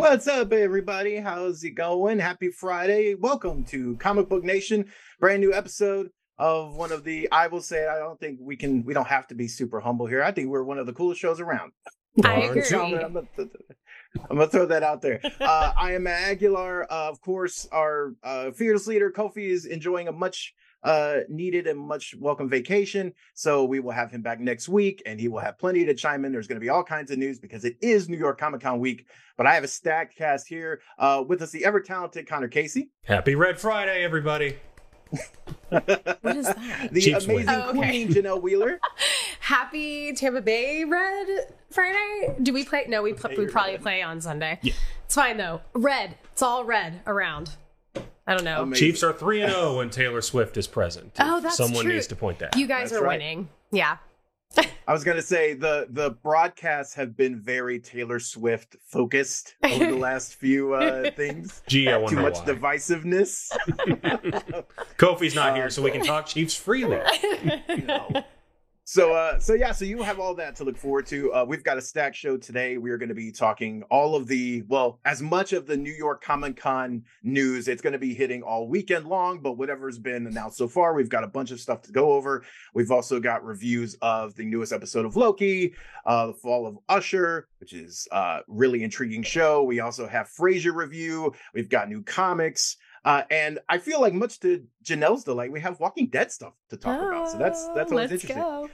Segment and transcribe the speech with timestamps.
[0.00, 1.18] What's up, everybody?
[1.18, 2.20] How's it going?
[2.20, 3.14] Happy Friday.
[3.14, 4.86] Welcome to Comic Book Nation.
[5.20, 6.08] Brand new episode
[6.38, 9.26] of one of the, I will say, I don't think we can, we don't have
[9.26, 10.22] to be super humble here.
[10.22, 11.72] I think we're one of the coolest shows around.
[12.24, 12.62] I agree.
[12.72, 13.26] I'm gonna,
[14.30, 15.20] I'm gonna throw that out there.
[15.38, 16.90] Uh, I am Aguilar.
[16.90, 21.78] Uh, of course, our uh, fearless leader, Kofi, is enjoying a much uh needed and
[21.78, 25.58] much welcome vacation so we will have him back next week and he will have
[25.58, 28.08] plenty to chime in there's going to be all kinds of news because it is
[28.08, 31.50] new york comic con week but i have a stacked cast here uh with us
[31.50, 34.56] the ever talented connor casey Happy Red Friday, everybody.
[35.68, 36.88] What is that?
[36.92, 37.48] the Chiefs win.
[37.48, 37.78] amazing Oh, okay.
[37.78, 38.80] queen janelle wheeler
[39.40, 42.34] Happy Tampa Bay Red Friday.
[42.42, 42.84] Do we play?
[42.88, 44.58] No, we pl- we probably play on Sunday.
[44.62, 44.74] Yeah.
[45.06, 45.60] It's fine though.
[45.74, 46.16] Red.
[46.32, 47.50] It's all red around.
[48.30, 48.62] I don't know.
[48.62, 48.86] Amazing.
[48.86, 51.12] Chiefs are 3 and 0 when Taylor Swift is present.
[51.18, 51.94] Oh, that's Someone true.
[51.94, 52.56] needs to point that.
[52.56, 53.18] You guys That's are right.
[53.18, 53.48] winning.
[53.72, 53.96] Yeah.
[54.88, 59.86] i was going to say the the broadcasts have been very taylor swift focused over
[59.86, 62.46] the last few uh things Gee, I wonder too much why.
[62.46, 63.48] divisiveness
[64.98, 66.98] Kofi's not here, Uh, so we can talk Chiefs freely.
[67.86, 68.24] No.
[68.90, 71.32] So uh so yeah, so you have all that to look forward to.
[71.32, 72.76] Uh we've got a stack show today.
[72.76, 75.92] We are going to be talking all of the well, as much of the New
[75.92, 77.68] York Comic Con news.
[77.68, 81.08] It's going to be hitting all weekend long, but whatever's been announced so far, we've
[81.08, 82.42] got a bunch of stuff to go over.
[82.74, 85.72] We've also got reviews of the newest episode of Loki,
[86.04, 89.62] uh the fall of Usher, which is a really intriguing show.
[89.62, 91.32] We also have Frasier review.
[91.54, 92.76] We've got new comics.
[93.04, 96.76] Uh, and I feel like much to Janelle's delight, we have Walking Dead stuff to
[96.76, 97.30] talk about.
[97.30, 98.36] So that's that's Oh, always interesting.
[98.36, 98.68] go.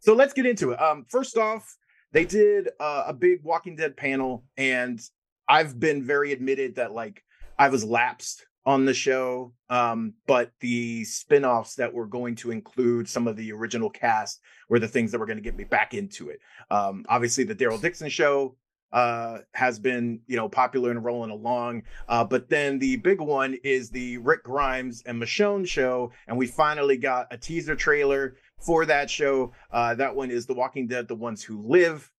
[0.00, 0.80] So let's get into it.
[0.82, 1.76] Um, first off,
[2.12, 5.00] they did uh, a big Walking Dead panel, and
[5.48, 7.22] I've been very admitted that like
[7.58, 9.52] I was lapsed on the show.
[9.70, 14.78] Um, but the spin-offs that were going to include some of the original cast were
[14.78, 16.38] the things that were going to get me back into it.
[16.70, 18.56] Um, obviously the Daryl Dixon show
[18.92, 23.56] uh has been you know popular and rolling along uh but then the big one
[23.64, 28.86] is the rick grimes and michonne show and we finally got a teaser trailer for
[28.86, 29.52] that show.
[29.70, 32.10] Uh, that one is The Walking Dead: The Ones Who Live.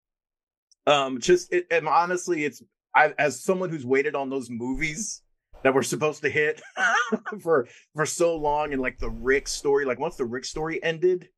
[0.86, 2.62] Um, just it, and honestly, it's
[2.94, 5.22] I, as someone who's waited on those movies
[5.62, 6.60] that were supposed to hit
[7.40, 11.28] for for so long, and like the Rick story, like once the Rick story ended,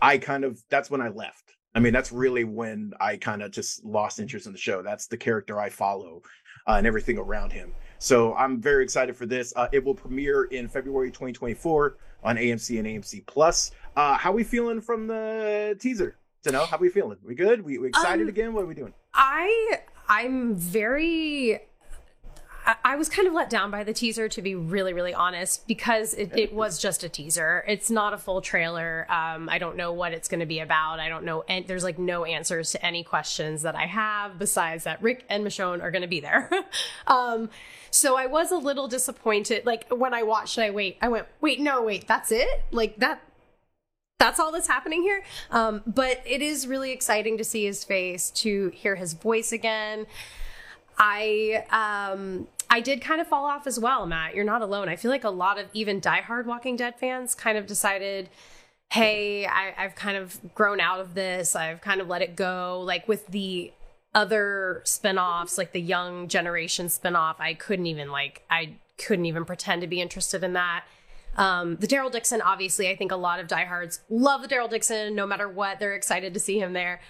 [0.00, 1.52] I kind of that's when I left.
[1.74, 4.82] I mean, that's really when I kind of just lost interest in the show.
[4.82, 6.22] That's the character I follow
[6.66, 7.72] uh, and everything around him.
[7.98, 9.52] So I'm very excited for this.
[9.54, 13.70] Uh, it will premiere in February 2024 on AMC and AMC Plus.
[13.96, 16.16] Uh, how we feeling from the teaser?
[16.44, 17.18] To know how we feeling?
[17.22, 17.62] We good?
[17.62, 18.54] We, we excited Um, again?
[18.54, 18.94] What are we doing?
[19.14, 21.60] I I'm very
[22.84, 26.14] I- was kind of let down by the teaser, to be really, really honest, because
[26.14, 27.64] it, it was just a teaser.
[27.66, 29.06] It's not a full trailer.
[29.10, 31.00] Um, I don't know what it's going to be about.
[31.00, 31.42] I don't know.
[31.48, 35.44] And there's like no answers to any questions that I have besides that Rick and
[35.44, 36.50] Michonne are going to be there.
[37.06, 37.48] um,
[37.90, 39.64] so I was a little disappointed.
[39.64, 42.64] Like when I watched I wait, I went, wait, no, wait, that's it?
[42.70, 43.22] Like that,
[44.18, 45.22] that's all that's happening here.
[45.50, 50.06] Um, but it is really exciting to see his face, to hear his voice again.
[51.00, 54.34] I um I did kind of fall off as well, Matt.
[54.34, 54.88] You're not alone.
[54.88, 58.30] I feel like a lot of even diehard Walking Dead fans kind of decided,
[58.92, 61.56] hey, I, I've kind of grown out of this.
[61.56, 62.80] I've kind of let it go.
[62.86, 63.72] Like with the
[64.14, 69.80] other spin-offs, like the young generation spin-off, I couldn't even like I couldn't even pretend
[69.80, 70.84] to be interested in that.
[71.36, 75.14] Um, the Daryl Dixon, obviously, I think a lot of diehards love the Daryl Dixon,
[75.14, 77.00] no matter what, they're excited to see him there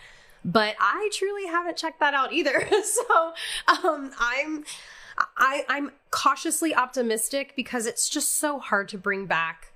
[0.45, 2.67] but I truly haven't checked that out either.
[2.83, 3.33] so
[3.69, 4.65] um, I'm
[5.37, 9.73] I, I'm cautiously optimistic because it's just so hard to bring back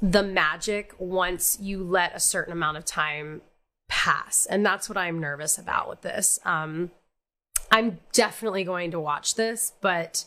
[0.00, 3.42] the magic once you let a certain amount of time
[3.88, 6.38] pass, and that's what I'm nervous about with this.
[6.44, 6.90] Um,
[7.70, 10.24] I'm definitely going to watch this, but.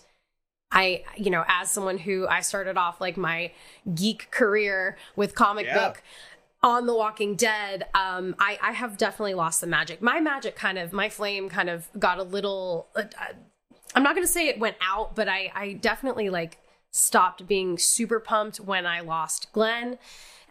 [0.74, 3.52] I, you know, as someone who I started off like my
[3.94, 5.74] geek career with comic Yeah.
[5.90, 6.02] book,
[6.64, 10.02] on The Walking Dead, um, I, I have definitely lost the magic.
[10.02, 12.88] My magic kind of, my flame kind of got a little.
[12.96, 13.34] Uh, uh,
[13.96, 16.58] I'm not going to say it went out, but I, I definitely like
[16.92, 19.98] stopped being super pumped when I lost Glenn.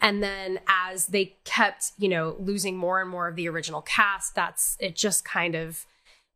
[0.01, 4.35] And then as they kept, you know, losing more and more of the original cast,
[4.35, 5.85] that's it just kind of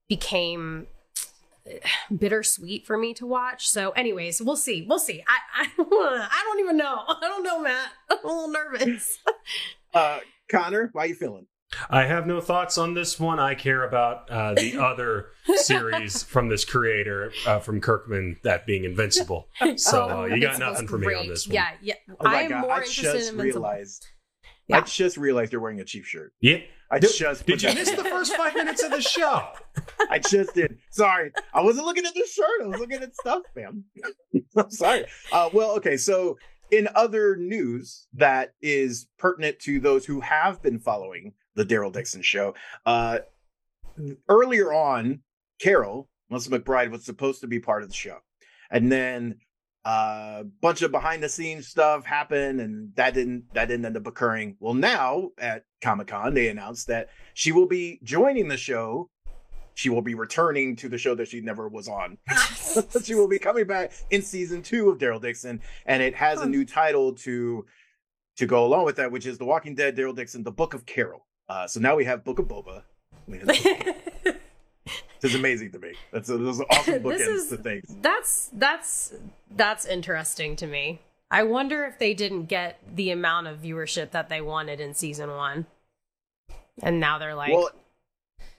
[0.08, 0.86] became
[2.16, 3.68] bittersweet for me to watch.
[3.68, 4.84] So, anyways, we'll see.
[4.88, 5.24] We'll see.
[5.26, 7.04] I I, I don't even know.
[7.08, 7.88] I don't know, Matt.
[8.10, 9.18] I'm a little nervous.
[9.94, 10.18] Uh,
[10.50, 11.46] Connor, how you feeling?
[11.90, 13.38] I have no thoughts on this one.
[13.38, 15.26] I care about uh, the other
[15.56, 19.48] series from this creator, uh, from Kirkman, that being Invincible.
[19.76, 21.54] So uh, you got nothing for me on this one.
[21.54, 21.94] Yeah, yeah.
[22.20, 23.62] Oh I'm God, more I interested just in Invincible.
[23.62, 24.06] realized.
[24.68, 24.78] Yeah.
[24.78, 26.32] I just realized you're wearing a cheap shirt.
[26.40, 26.58] Yeah.
[26.90, 29.42] I Did- just Did put you miss the first five minutes of the show?
[30.10, 30.78] I just did.
[30.90, 32.62] Sorry, I wasn't looking at the shirt.
[32.62, 33.84] I was looking at stuff, man.
[34.56, 35.04] I'm sorry.
[35.32, 35.96] Uh, well, okay.
[35.96, 36.38] So,
[36.70, 42.22] in other news that is pertinent to those who have been following the Daryl Dixon
[42.22, 42.54] show,
[42.86, 43.18] uh,
[44.28, 45.20] earlier on,
[45.60, 48.18] Carol Melissa McBride was supposed to be part of the show,
[48.70, 49.38] and then
[49.84, 54.06] a bunch of behind the scenes stuff happened, and that didn't that didn't end up
[54.06, 54.56] occurring.
[54.58, 59.10] Well, now at Comic Con, they announced that she will be joining the show
[59.74, 62.16] she will be returning to the show that she never was on.
[63.04, 66.46] she will be coming back in season two of Daryl Dixon, and it has a
[66.46, 67.66] new title to
[68.36, 70.86] to go along with that, which is The Walking Dead, Daryl Dixon, The Book of
[70.86, 71.26] Carol.
[71.48, 72.82] Uh, so now we have Book of Boba.
[73.26, 74.38] We have the Book of Carol.
[75.20, 75.94] This is amazing to me.
[76.12, 77.96] That's a, those are awesome bookends is- to things.
[78.02, 79.14] That's that's
[79.50, 81.00] that's interesting to me.
[81.30, 85.30] I wonder if they didn't get the amount of viewership that they wanted in season
[85.30, 85.66] one,
[86.82, 87.70] and now they're like, well,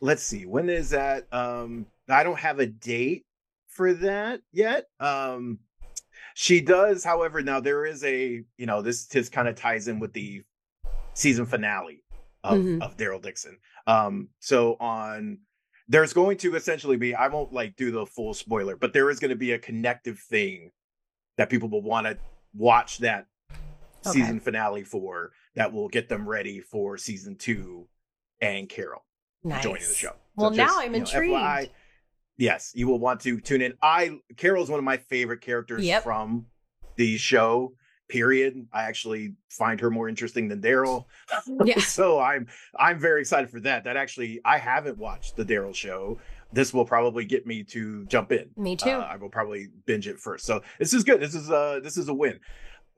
[0.02, 0.46] let's see.
[0.46, 1.32] When is that?
[1.32, 3.26] Um, I don't have a date
[3.68, 4.88] for that yet.
[5.00, 5.60] Um,
[6.34, 10.00] she does, however, now there is a, you know, this this kind of ties in
[10.00, 10.44] with the
[11.14, 12.02] season finale
[12.46, 12.82] of, Mhm.
[12.82, 13.58] of Daryl Dixon.
[13.88, 15.40] Um, so on
[15.88, 19.20] there's going to essentially be, I won't like do the full spoiler, but there is
[19.20, 20.72] going to be a connective thing
[21.38, 22.18] that people will want to
[22.56, 23.28] watch that
[24.08, 24.20] Okay.
[24.20, 27.88] season finale for that will get them ready for season two
[28.42, 29.04] and Carol
[29.44, 29.62] nice.
[29.64, 30.16] joining the show.
[30.36, 31.34] Well, So now I'm you know, intrigued.
[31.34, 31.70] FYI,
[32.38, 33.74] yes, you will want to tune in.
[33.82, 36.04] I Carol is one of my favorite characters Yep.
[36.04, 36.48] from
[36.98, 37.76] the show.
[38.08, 38.68] Period.
[38.72, 41.06] I actually find her more interesting than Daryl.
[41.64, 41.80] Yeah.
[41.80, 42.48] so I'm
[42.78, 43.84] I'm very excited for that.
[43.84, 46.20] That actually I haven't watched the Daryl show.
[46.54, 48.50] This will probably get me to jump in.
[48.56, 48.92] Me too.
[48.92, 50.46] Uh, I will probably binge it first.
[50.46, 51.20] So this is good.
[51.20, 52.40] This is uh this is a win.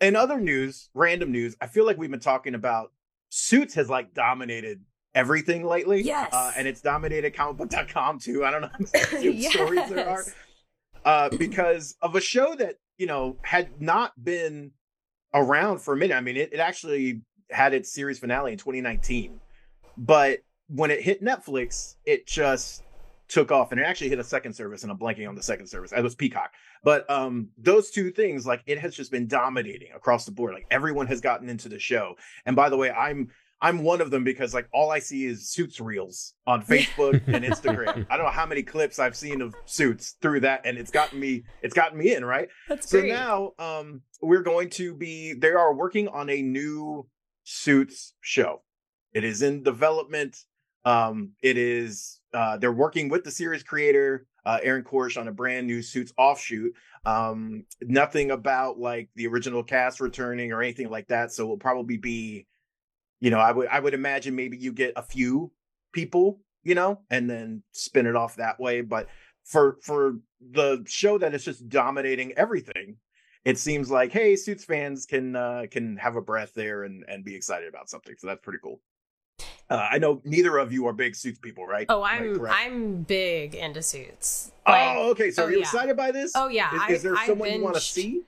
[0.01, 2.91] In other news, random news, I feel like we've been talking about
[3.29, 4.81] Suits has like dominated
[5.15, 6.01] everything lately.
[6.01, 6.33] Yes.
[6.33, 8.45] Uh, and it's dominated comicbook.com too.
[8.45, 10.23] I don't know how many Suits stories there are.
[11.03, 14.71] Uh, because of a show that, you know, had not been
[15.33, 16.15] around for a minute.
[16.15, 19.39] I mean, it, it actually had its series finale in 2019.
[19.97, 22.83] But when it hit Netflix, it just
[23.27, 25.67] took off and it actually hit a second service and I'm blanking on the second
[25.67, 25.91] service.
[25.91, 26.53] It was Peacock.
[26.83, 30.53] But um those two things like it has just been dominating across the board.
[30.53, 32.15] Like everyone has gotten into the show.
[32.45, 33.29] And by the way, I'm
[33.61, 37.43] I'm one of them because like all I see is suits reels on Facebook and
[37.53, 38.05] Instagram.
[38.09, 41.19] I don't know how many clips I've seen of suits through that and it's gotten
[41.19, 42.49] me it's gotten me in, right?
[42.69, 43.11] That's So great.
[43.13, 47.07] now um we're going to be they are working on a new
[47.43, 48.61] suits show.
[49.13, 50.37] It is in development.
[50.85, 55.31] Um it is uh they're working with the series creator uh Aaron Korsh on a
[55.31, 56.73] brand new suits offshoot.
[57.05, 61.31] Um nothing about like the original cast returning or anything like that.
[61.31, 62.45] So it'll probably be
[63.19, 65.51] you know, I would I would imagine maybe you get a few
[65.93, 69.07] people, you know, and then spin it off that way, but
[69.43, 70.17] for for
[70.51, 72.97] the show that is just dominating everything,
[73.45, 77.23] it seems like hey, Suits fans can uh, can have a breath there and and
[77.23, 78.15] be excited about something.
[78.17, 78.81] So that's pretty cool.
[79.69, 81.85] Uh, I know neither of you are big Suits people, right?
[81.89, 82.55] oh, I'm correct?
[82.57, 84.51] I'm big into suits.
[84.65, 85.29] oh, okay.
[85.29, 85.63] So oh, are you yeah.
[85.63, 86.31] excited by this?
[86.35, 88.23] Oh, yeah, Is, I- is there I someone you want to see?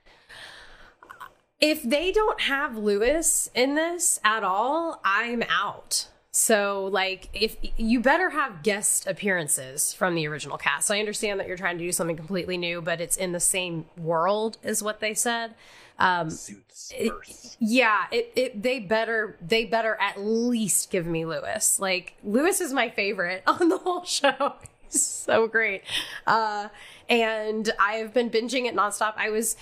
[1.60, 6.08] If they don't have Lewis in this at all, I'm out.
[6.32, 10.86] So, like, if you better have guest appearances from the original cast.
[10.86, 13.40] So I understand that you're trying to do something completely new, but it's in the
[13.40, 15.54] same world, is what they said.
[15.98, 17.12] Um, Suits it-
[17.58, 21.78] yeah, it, it they better they better at least give me Lewis.
[21.78, 24.54] Like Lewis is my favorite on the whole show.
[24.88, 25.82] He's so great.
[26.26, 26.68] Uh
[27.08, 29.12] and I've been binging it nonstop.
[29.18, 29.56] I was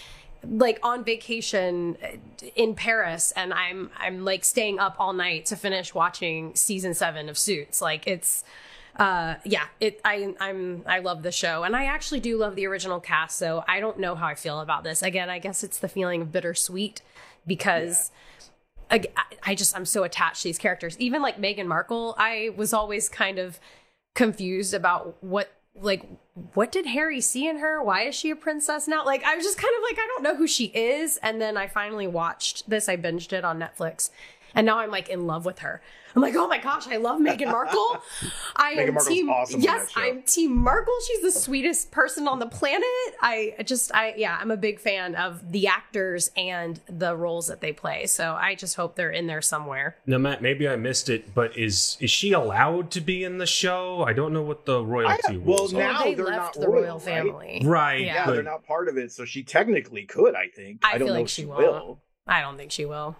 [0.45, 1.97] like on vacation
[2.54, 7.28] in Paris and I'm I'm like staying up all night to finish watching season 7
[7.28, 7.80] of Suits.
[7.80, 8.45] Like it's
[8.97, 11.62] uh yeah it i i'm i love the show.
[11.62, 14.61] And i actually do love the original cast so i don't know how i feel
[14.61, 15.02] about this.
[15.02, 17.02] Again i guess it's the feeling of bittersweet
[17.47, 18.11] because
[18.90, 19.02] I,
[19.45, 20.97] I just i'm so attached to these characters.
[20.99, 23.61] Even like Meghan markle i was always kind of
[24.14, 26.04] confused about what like
[26.54, 27.82] what did Harry see in her?
[27.82, 29.04] Why is she a princess now?
[29.04, 31.56] Like I was just kind of like I don't know who she is and then
[31.56, 32.88] I finally watched this.
[32.88, 34.11] I binged it on Netflix.
[34.54, 35.82] And now I'm like in love with her.
[36.18, 38.02] I'm like, oh my gosh, I love Meghan Markle.
[38.56, 39.30] I Meghan am Markle's team.
[39.30, 39.88] awesome yes.
[39.94, 40.92] I'm team Markle.
[41.06, 42.82] She's the sweetest person on the planet.
[43.22, 47.60] I just, I yeah, I'm a big fan of the actors and the roles that
[47.60, 48.06] they play.
[48.06, 49.96] So I just hope they're in there somewhere.
[50.06, 53.46] Now, Matt, maybe I missed it, but is is she allowed to be in the
[53.46, 54.02] show?
[54.02, 56.04] I don't know what the royalty I- well, rules now- are.
[56.04, 57.62] they they're left not the royal, royal family.
[57.64, 58.14] Right, Yeah.
[58.14, 60.34] Yeah, but they're not part of it, so she technically could.
[60.34, 60.80] I think.
[60.82, 61.60] I don't feel know like if she she won't.
[61.60, 62.00] will.
[62.26, 63.14] I don't think she will.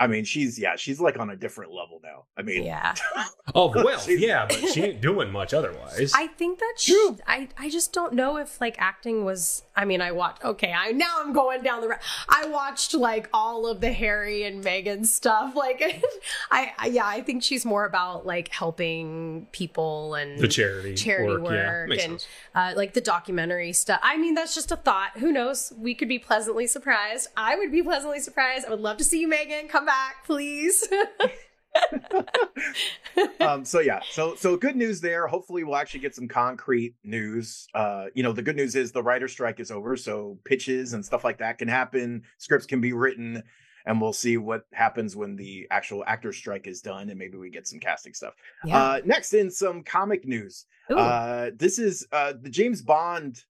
[0.00, 2.24] I mean, she's yeah, she's like on a different level now.
[2.36, 2.94] I mean, Yeah.
[3.54, 6.12] oh well, yeah, but she ain't doing much otherwise.
[6.14, 7.18] I think that's True.
[7.26, 10.92] I I just don't know if like acting was I mean I watched okay I
[10.92, 15.06] now I'm going down the road I watched like all of the Harry and Meghan
[15.06, 15.82] stuff like
[16.50, 21.32] I, I yeah I think she's more about like helping people and the charity, charity
[21.32, 24.00] work, work, yeah, and uh, like the documentary stuff.
[24.02, 25.12] I mean, that's just a thought.
[25.18, 25.72] Who knows?
[25.78, 27.28] We could be pleasantly surprised.
[27.36, 28.66] I would be pleasantly surprised.
[28.66, 29.68] I would love to see you, Meghan.
[29.68, 30.88] Come back, please.
[33.40, 35.26] um, so yeah, so so good news there.
[35.26, 37.66] Hopefully, we'll actually get some concrete news.
[37.74, 41.04] Uh, you know, the good news is the writer strike is over, so pitches and
[41.04, 42.22] stuff like that can happen.
[42.38, 43.42] Scripts can be written,
[43.86, 47.50] and we'll see what happens when the actual actor strike is done, and maybe we
[47.50, 48.34] get some casting stuff.
[48.70, 53.42] Uh, next, in some comic news, uh, this is uh, the James Bond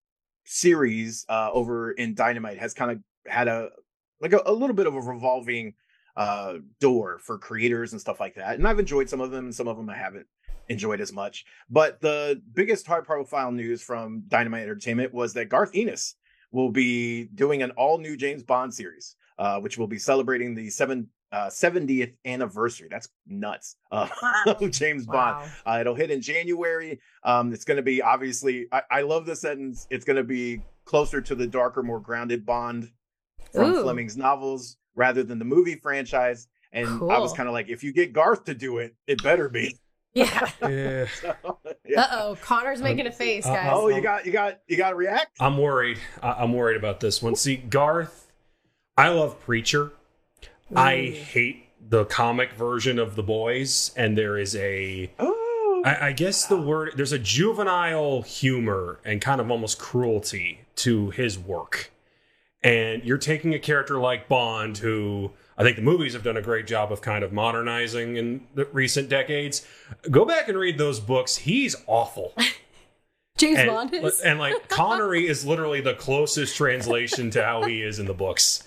[0.45, 3.71] series uh, over in Dynamite has kind of had a
[4.21, 5.75] like a, a little bit of a revolving
[6.17, 9.55] uh door for creators and stuff like that and i've enjoyed some of them and
[9.55, 10.27] some of them i haven't
[10.69, 15.71] enjoyed as much but the biggest high profile news from dynamite entertainment was that garth
[15.75, 16.15] ennis
[16.53, 20.71] will be doing an all new james bond series uh which will be celebrating the
[20.71, 24.09] seven uh 70th anniversary that's nuts uh,
[24.47, 25.75] of james bond wow.
[25.75, 27.01] uh, it'll hit in January.
[27.25, 28.67] Um, it's going to be obviously.
[28.73, 29.87] I, I love the sentence.
[29.91, 32.91] It's going to be closer to the darker, more grounded Bond
[33.53, 33.83] from Ooh.
[33.83, 36.49] Fleming's novels rather than the movie franchise.
[36.73, 39.49] And I was kind of like, if you get Garth to do it, it better
[39.49, 39.77] be.
[40.13, 40.51] Yeah.
[40.63, 41.07] Yeah.
[41.23, 42.01] So, yeah.
[42.01, 43.55] Uh oh, Connor's making a face, Uh-oh.
[43.55, 43.71] guys.
[43.73, 45.37] Oh, you got you got you got to react.
[45.39, 45.99] I'm worried.
[46.21, 47.37] I- I'm worried about this one.
[47.37, 48.27] See, Garth,
[48.97, 49.93] I love Preacher.
[50.75, 56.13] I hate the comic version of The Boys, and there is a Oh, I, I
[56.13, 61.93] guess the word there's a juvenile humor and kind of almost cruelty to his work.
[62.63, 66.43] And you're taking a character like Bond, who I think the movies have done a
[66.43, 69.67] great job of kind of modernizing in the recent decades.
[70.11, 71.37] Go back and read those books.
[71.39, 72.35] He's awful.
[73.39, 74.21] James And, Bond is.
[74.21, 78.65] and like Connery is literally the closest translation to how he is in the books.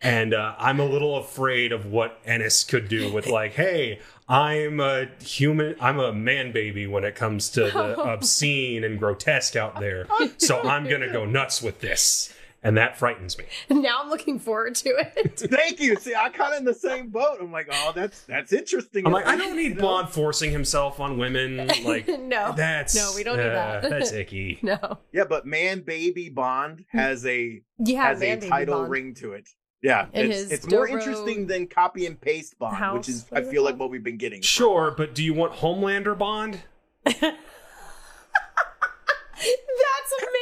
[0.00, 4.80] And uh, I'm a little afraid of what Ennis could do with like, hey, I'm
[4.80, 9.80] a human, I'm a man baby when it comes to the obscene and grotesque out
[9.80, 10.06] there.
[10.38, 13.44] So I'm gonna go nuts with this, and that frightens me.
[13.70, 15.38] now I'm looking forward to it.
[15.50, 15.96] thank you.
[15.96, 17.38] See, I kind of in the same boat.
[17.40, 19.06] I'm like, oh, that's that's interesting.
[19.06, 19.78] I'm like, I don't need?
[19.78, 21.68] Bond forcing himself on women.
[21.84, 22.52] Like, no.
[22.56, 23.90] that's No, we don't need uh, that.
[23.90, 24.58] That's icky.
[24.62, 24.98] No.
[25.12, 28.90] Yeah, but man, baby Bond has a Yeah, has man, a title Bond.
[28.90, 29.48] ring to it.
[29.80, 33.42] Yeah, And it's, it's more interesting than copy and paste Bond, house, which is I
[33.42, 34.42] feel like what we've been getting.
[34.42, 36.62] Sure, but do you want Homelander Bond?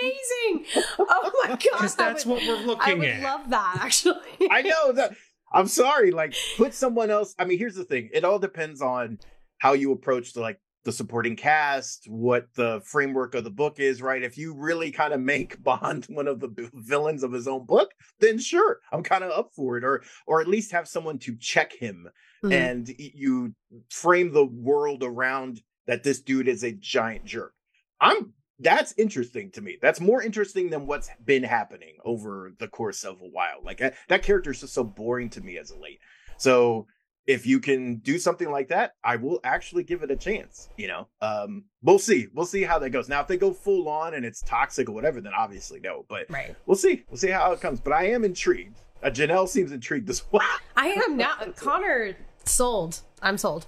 [0.03, 0.85] Amazing.
[0.99, 1.59] Oh my god.
[1.59, 2.89] Because that's would- what we're looking at.
[2.91, 3.23] I would at.
[3.23, 4.21] love that actually.
[4.51, 5.15] I know that.
[5.53, 6.11] I'm sorry.
[6.11, 7.35] Like, put someone else.
[7.39, 8.11] I mean, here's the thing.
[8.13, 9.19] It all depends on
[9.59, 14.01] how you approach the like the supporting cast, what the framework of the book is,
[14.01, 14.23] right?
[14.23, 17.65] If you really kind of make Bond one of the b- villains of his own
[17.67, 19.85] book, then sure, I'm kind of up for it.
[19.85, 22.09] Or or at least have someone to check him
[22.45, 22.53] Mhm.
[22.53, 23.55] and you
[23.91, 27.55] frame the world around that this dude is a giant jerk.
[28.01, 29.79] I'm that's interesting to me.
[29.83, 33.59] That's more interesting than what's been happening over the course of a while.
[33.63, 35.99] Like that, that character is just so boring to me as of late.
[36.39, 36.87] So
[37.27, 40.69] if you can do something like that, I will actually give it a chance.
[40.77, 42.29] You know, um, we'll see.
[42.33, 43.09] We'll see how that goes.
[43.09, 46.05] Now, if they go full on and it's toxic or whatever, then obviously no.
[46.09, 46.55] But Right.
[46.67, 47.05] we'll see.
[47.11, 47.81] We'll see how it comes.
[47.81, 48.79] But I am intrigued.
[49.03, 50.43] Uh, Janelle seems intrigued as well.
[50.77, 53.01] I am now Connor sold.
[53.21, 53.67] I'm sold.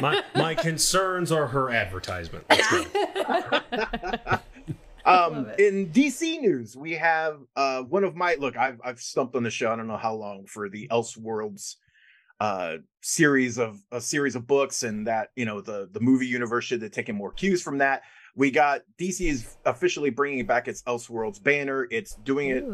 [0.00, 2.44] My my concerns are her advertisement.
[2.50, 4.38] Let's go.
[5.06, 8.56] Um, in DC news, we have uh one of my look.
[8.56, 9.70] I've I've stumped on the show.
[9.70, 11.76] I don't know how long for the Elseworlds
[12.40, 16.64] uh series of a series of books, and that you know the the movie universe
[16.64, 18.02] should have taken more cues from that.
[18.34, 21.86] We got DC is officially bringing back its Elseworlds banner.
[21.90, 22.64] It's doing it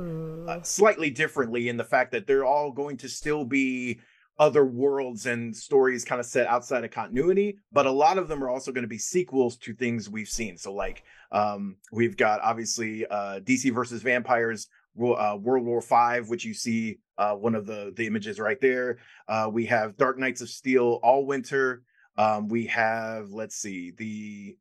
[0.48, 4.00] uh, slightly differently in the fact that they're all going to still be
[4.40, 8.42] other worlds and stories kind of set outside of continuity, but a lot of them
[8.42, 10.56] are also going to be sequels to things we've seen.
[10.56, 14.66] So like um, we've got obviously uh, DC versus Vampires
[14.98, 18.98] uh, World War Five, which you see uh, one of the the images right there.
[19.28, 21.82] Uh, we have Dark Knights of Steel All Winter.
[22.16, 24.56] Um, we have let's see the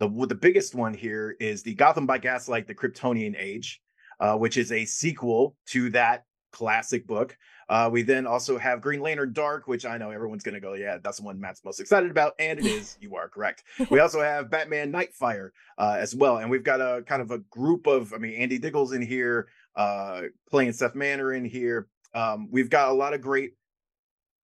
[0.00, 3.80] the the biggest one here is the Gotham by Gaslight: The Kryptonian Age,
[4.18, 7.36] uh, which is a sequel to that classic book.
[7.70, 10.74] Uh, we then also have Green Lantern Dark, which I know everyone's going to go,
[10.74, 12.34] yeah, that's the one Matt's most excited about.
[12.40, 12.98] And it is.
[13.00, 13.62] you are correct.
[13.90, 16.38] We also have Batman Nightfire uh, as well.
[16.38, 19.46] And we've got a kind of a group of, I mean, Andy Diggle's in here,
[19.76, 21.86] uh, playing Seth Manor in here.
[22.12, 23.52] Um, we've got a lot of great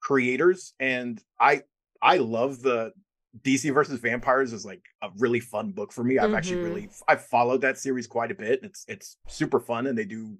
[0.00, 0.73] creators.
[0.78, 1.62] And I,
[2.00, 2.92] I love the
[3.42, 6.16] DC versus Vampires is like a really fun book for me.
[6.18, 6.37] I've mm-hmm.
[6.37, 8.61] actually really I've followed that series quite a bit.
[8.62, 10.38] It's it's super fun and they do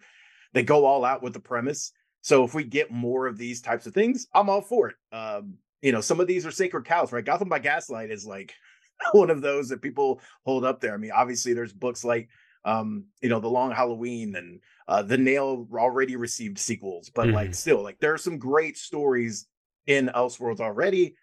[0.55, 1.93] they go all out with the premise.
[2.27, 4.97] So if we get more of these types of things, I'm all for it.
[5.13, 7.25] Um, you know, some of these are sacred cows, right?
[7.25, 8.53] Gotham by Gaslight is like
[9.13, 10.93] one of those that people hold up there.
[10.93, 12.29] I mean, obviously there's books like
[12.65, 17.37] um, you know, The Long Halloween and uh, The Nail already received sequels, but mm-hmm.
[17.37, 19.47] like still, like there are some great stories
[19.87, 21.15] in Elseworlds already.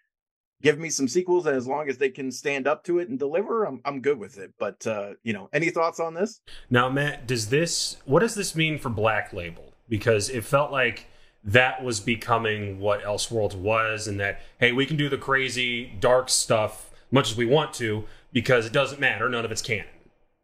[0.62, 3.18] Give me some sequels, and as long as they can stand up to it and
[3.18, 4.54] deliver, I'm I'm good with it.
[4.58, 6.40] But uh, you know, any thoughts on this?
[6.70, 9.73] Now, Matt, does this what does this mean for Black Label?
[9.96, 11.06] Because it felt like
[11.44, 16.28] that was becoming what Elseworlds was, and that hey, we can do the crazy dark
[16.28, 19.86] stuff much as we want to because it doesn't matter, none of it's canon.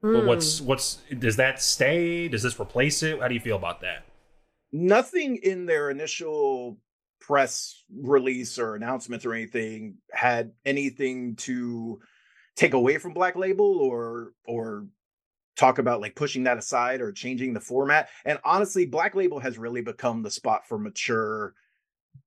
[0.04, 0.14] Mm.
[0.14, 0.66] But what's hmm.
[0.66, 2.28] what's does that stay?
[2.28, 3.21] Does this replace it?
[3.21, 4.04] How do you feel about that?
[4.71, 6.78] Nothing in their initial
[7.21, 11.99] press release or announcements or anything had anything to
[12.54, 14.87] take away from Black Label or or
[15.61, 18.09] talk about like pushing that aside or changing the format.
[18.25, 21.55] And honestly, Black Label has really become the spot for mature,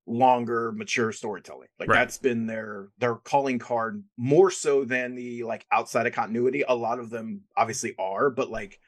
[0.06, 1.68] longer, mature storytelling.
[1.80, 1.98] Like right.
[1.98, 6.62] that's been their their calling card more so than the like outside of continuity.
[6.66, 8.78] A lot of them obviously are, but like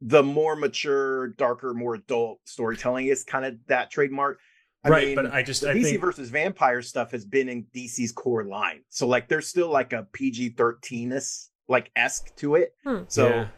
[0.00, 4.40] the more mature, darker, more adult storytelling is kind of that trademark.
[4.84, 6.00] I right, mean, but I just the I DC think...
[6.00, 10.06] versus vampire stuff has been in DC's core line, so like there's still like a
[10.12, 12.74] PG thirteenness like esque to it.
[12.84, 13.02] Hmm.
[13.08, 13.48] So yeah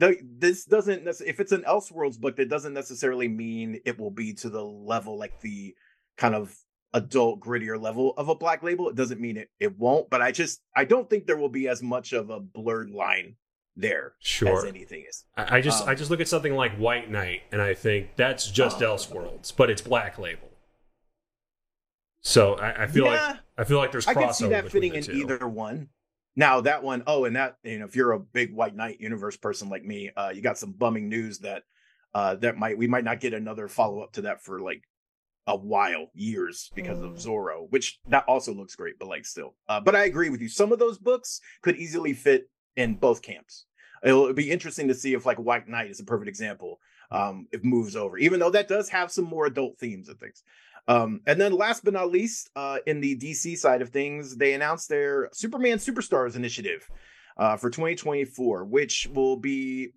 [0.00, 4.32] the, this doesn't if it's an Elseworlds book, that doesn't necessarily mean it will be
[4.34, 5.74] to the level like the
[6.16, 6.56] kind of
[6.94, 8.88] adult grittier level of a black label.
[8.88, 11.68] It doesn't mean it it won't, but I just I don't think there will be
[11.68, 13.36] as much of a blurred line
[13.76, 14.58] there sure.
[14.58, 15.24] as anything is.
[15.36, 18.16] I, I just um, I just look at something like White Knight and I think
[18.16, 20.48] that's just uh, Elseworlds, but it's black label.
[22.22, 24.94] So I, I feel yeah, like I feel like there's I can see that fitting
[24.94, 25.90] in either one.
[26.36, 29.36] Now that one, oh, and that you know, if you're a big White Knight universe
[29.36, 31.64] person like me, uh, you got some bumming news that
[32.14, 34.82] uh, that might we might not get another follow up to that for like
[35.46, 37.04] a while, years because mm.
[37.04, 39.54] of Zorro, which that also looks great, but like still.
[39.68, 40.48] Uh, but I agree with you.
[40.48, 43.66] Some of those books could easily fit in both camps.
[44.02, 46.78] It'll be interesting to see if like White Knight is a perfect example.
[47.10, 50.44] Um, it moves over, even though that does have some more adult themes and things.
[50.88, 54.54] Um, and then last but not least, uh, in the DC side of things, they
[54.54, 56.88] announced their Superman Superstars initiative
[57.36, 59.92] uh, for 2024, which will be,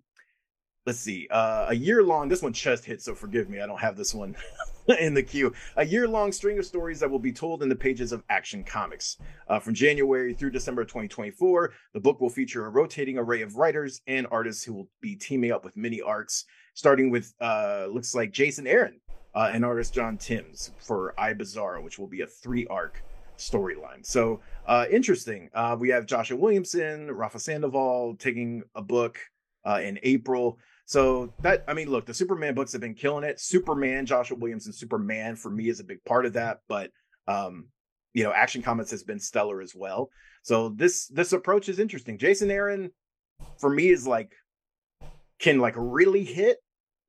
[0.86, 2.28] let's see, uh, a year long.
[2.28, 4.36] This one just hit, so forgive me, I don't have this one
[5.00, 5.52] in the queue.
[5.76, 8.64] A year long string of stories that will be told in the pages of Action
[8.64, 9.18] Comics.
[9.48, 14.00] Uh, from January through December 2024, the book will feature a rotating array of writers
[14.06, 16.44] and artists who will be teaming up with mini arcs,
[16.74, 19.00] starting with, uh, looks like Jason Aaron
[19.34, 23.02] uh, and artist John Timms for I which will be a three arc
[23.38, 24.04] storyline.
[24.04, 25.50] So uh, interesting.
[25.54, 29.18] Uh, we have Joshua Williamson, Rafa Sandoval taking a book
[29.64, 30.58] uh, in April.
[30.86, 33.40] So that I mean, look, the Superman books have been killing it.
[33.40, 36.60] Superman, Joshua Williamson, Superman for me is a big part of that.
[36.68, 36.90] But
[37.26, 37.68] um,
[38.12, 40.10] you know, Action Comics has been stellar as well.
[40.42, 42.18] So this this approach is interesting.
[42.18, 42.90] Jason Aaron,
[43.58, 44.32] for me, is like
[45.38, 46.58] can like really hit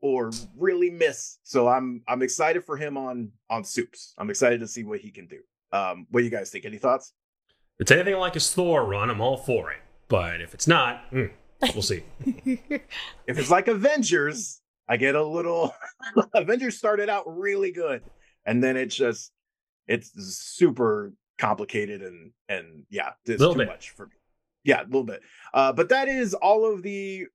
[0.02, 1.40] or really miss.
[1.44, 4.14] So I'm I'm excited for him on on Soups.
[4.18, 5.40] I'm excited to see what he can do.
[5.72, 6.66] Um, what do you guys think?
[6.66, 7.14] Any thoughts?
[7.78, 9.80] If it's anything like his Thor run, I'm all for it.
[10.08, 11.32] But if it's not, mm,
[11.74, 12.04] we'll see.
[12.26, 15.74] if it's like Avengers, I get a little.
[16.34, 18.02] Avengers started out really good,
[18.46, 19.32] and then it's just
[19.88, 23.68] it's super complicated and and yeah, it's too bit.
[23.68, 24.14] much for me.
[24.66, 25.22] Yeah, a little bit.
[25.54, 27.28] Uh, but that is all of the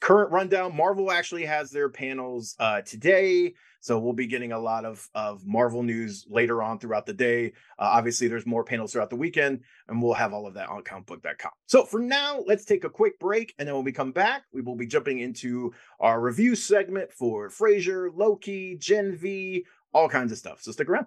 [0.00, 0.74] current rundown.
[0.74, 3.54] Marvel actually has their panels uh, today.
[3.80, 7.46] So we'll be getting a lot of, of Marvel news later on throughout the day.
[7.78, 10.84] Uh, obviously, there's more panels throughout the weekend, and we'll have all of that on
[10.84, 11.50] comicbook.com.
[11.66, 13.52] So for now, let's take a quick break.
[13.58, 17.48] And then when we come back, we will be jumping into our review segment for
[17.48, 20.62] Frasier, Loki, Gen V, all kinds of stuff.
[20.62, 21.06] So stick around.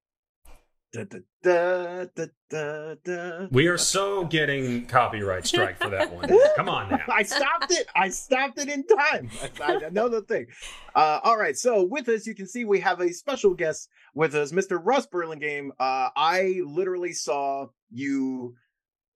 [0.93, 1.05] Da,
[1.41, 3.47] da, da.
[3.49, 6.29] We are so getting copyright strike for that one.
[6.57, 6.99] Come on now.
[7.07, 7.87] I stopped it.
[7.95, 9.29] I stopped it in time.
[9.61, 10.47] I, I know the thing.
[10.93, 11.57] Uh, all right.
[11.57, 14.79] So with us, you can see we have a special guest with us, Mr.
[14.83, 15.71] Russ Burlingame.
[15.79, 18.55] Uh, I literally saw you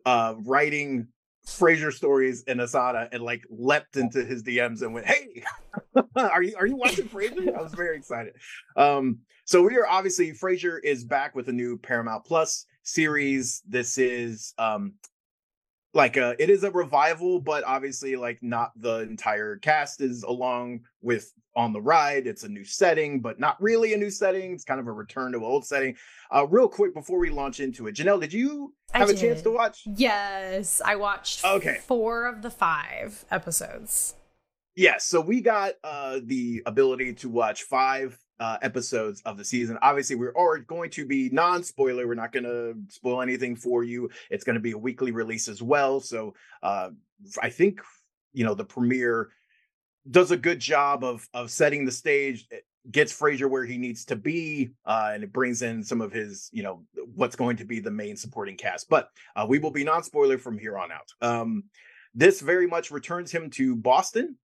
[0.06, 1.10] uh, writing
[1.46, 5.44] Frasier stories in Asana and like leapt into his DMs and went, "Hey,
[6.16, 8.34] are you are you watching Frasier?" I was very excited.
[8.76, 13.62] Um, so we are obviously Frasier is back with a new Paramount Plus series.
[13.68, 14.94] This is um
[15.94, 20.82] like a it is a revival, but obviously like not the entire cast is along
[21.02, 22.28] with on the ride.
[22.28, 24.54] It's a new setting, but not really a new setting.
[24.54, 25.96] It's kind of a return to old setting.
[26.34, 29.22] Uh, real quick before we launch into it, Janelle, did you have a did.
[29.22, 29.84] chance to watch?
[29.86, 31.78] Yes, I watched Okay.
[31.86, 34.16] four of the five episodes.
[34.76, 39.78] Yes, so we got uh the ability to watch five uh episodes of the season.
[39.82, 42.06] Obviously, we're are going to be non-spoiler.
[42.06, 44.10] We're not going to spoil anything for you.
[44.30, 46.02] It's going to be a weekly release as well.
[46.02, 46.90] So, uh
[47.42, 47.80] I think
[48.34, 49.30] you know the premiere
[50.10, 54.06] does a good job of of setting the stage it gets Frasier where he needs
[54.06, 56.84] to be uh and it brings in some of his you know
[57.16, 58.90] what's going to be the main supporting cast.
[58.90, 61.12] But uh we will be non-spoiler from here on out.
[61.22, 61.64] Um
[62.14, 64.38] this very much returns him to Boston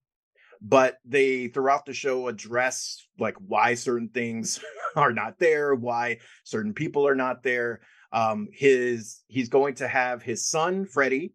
[0.63, 4.59] but they throughout the show address like why certain things
[4.95, 7.81] are not there why certain people are not there.
[8.11, 11.33] Um his he's going to have his son Freddie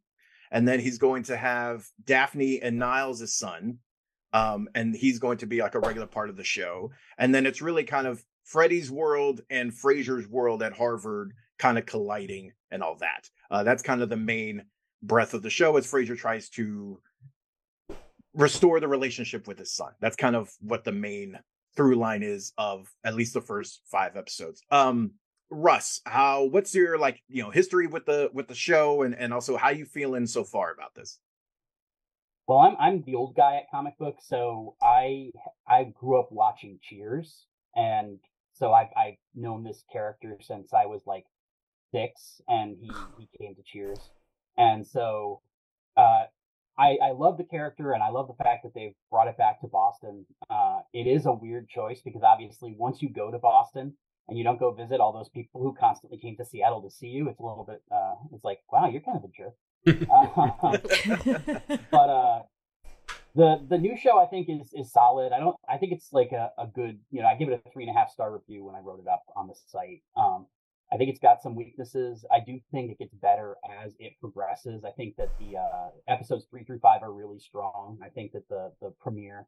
[0.51, 3.79] and then he's going to have Daphne and Niles' son
[4.33, 7.47] um and he's going to be like a regular part of the show and then
[7.47, 12.83] it's really kind of Freddie's world and Frasier's world at Harvard kind of colliding and
[12.83, 14.65] all that uh that's kind of the main
[15.03, 17.01] breath of the show as Frasier tries to
[18.35, 19.93] restore the relationship with his son.
[20.01, 21.39] That's kind of what the main
[21.75, 24.63] through line is of at least the first five episodes.
[24.71, 25.13] Um
[25.49, 29.33] Russ, how what's your like, you know, history with the with the show and and
[29.33, 31.19] also how you feeling so far about this?
[32.47, 35.31] Well, I'm I'm the old guy at comic books, so I
[35.67, 38.19] I grew up watching Cheers, and
[38.53, 41.25] so I've I've known this character since I was like
[41.91, 43.99] six, and he he came to Cheers,
[44.57, 45.41] and so
[45.97, 46.27] uh,
[46.79, 49.61] I I love the character, and I love the fact that they've brought it back
[49.63, 50.25] to Boston.
[50.49, 53.95] Uh, it is a weird choice because obviously once you go to Boston
[54.29, 57.09] and you don't go visit all those people who constantly came to Seattle to see
[57.09, 59.55] you, it's a little bit uh, it's like wow, you're kind of a jerk.
[61.91, 62.43] But uh
[63.37, 65.33] the the new show I think is is solid.
[65.33, 67.71] I don't I think it's like a, a good you know I give it a
[67.71, 70.03] three and a half star review when I wrote it up on the site.
[70.17, 70.47] Um,
[70.93, 72.25] I think it's got some weaknesses.
[72.33, 74.85] I do think it gets better as it progresses.
[74.85, 77.99] I think that the uh, episodes three through five are really strong.
[78.03, 79.47] I think that the the premiere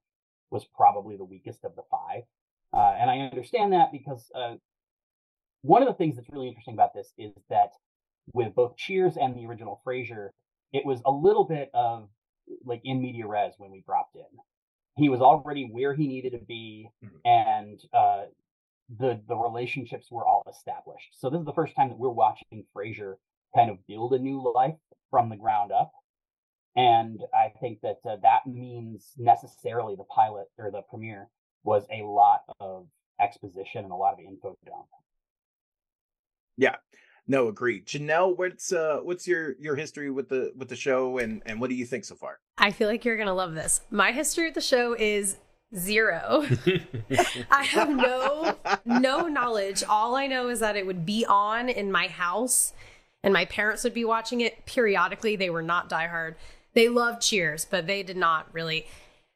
[0.50, 2.22] was probably the weakest of the five,
[2.72, 4.56] uh, and I understand that because uh,
[5.62, 7.72] one of the things that's really interesting about this is that
[8.34, 10.30] with both Cheers and the original Frasier,
[10.72, 12.08] it was a little bit of
[12.64, 14.22] like in media res when we dropped in.
[14.96, 17.20] He was already where he needed to be, Mhm.
[17.24, 18.26] and uh,
[18.88, 21.18] the the relationships were all established.
[21.18, 23.16] So this is the first time that we're watching Frasier
[23.54, 24.78] kind of build a new life
[25.10, 25.92] from the ground up,
[26.76, 31.28] and I think that uh, that means necessarily the pilot or the premiere
[31.64, 32.88] was a lot of
[33.20, 34.86] exposition and a lot of info dump.
[37.30, 37.84] No, agreed.
[37.86, 41.68] Janelle, what's uh what's your your history with the with the show and and what
[41.68, 42.38] do you think so far?
[42.56, 43.82] I feel like you're gonna love this.
[43.90, 45.36] My history with the show is
[45.76, 46.46] zero.
[47.50, 49.84] I have no no knowledge.
[49.84, 52.72] All I know is that it would be on in my house
[53.22, 55.36] and my parents would be watching it periodically.
[55.36, 56.36] They were not diehard.
[56.72, 58.86] they loved Cheers, but they did not really.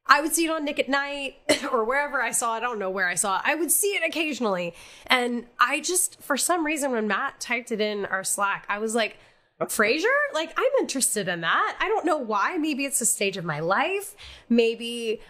[0.07, 1.37] I would see it on Nick at Night
[1.73, 2.59] or wherever I saw it.
[2.59, 3.43] I don't know where I saw it.
[3.45, 4.75] I would see it occasionally.
[5.07, 8.95] And I just, for some reason, when Matt typed it in our Slack, I was
[8.95, 9.17] like,
[9.61, 10.07] Frasier?
[10.35, 11.77] Like, I'm interested in that.
[11.81, 12.57] I don't know why.
[12.59, 14.17] Maybe it's a stage of my life.
[14.49, 15.21] Maybe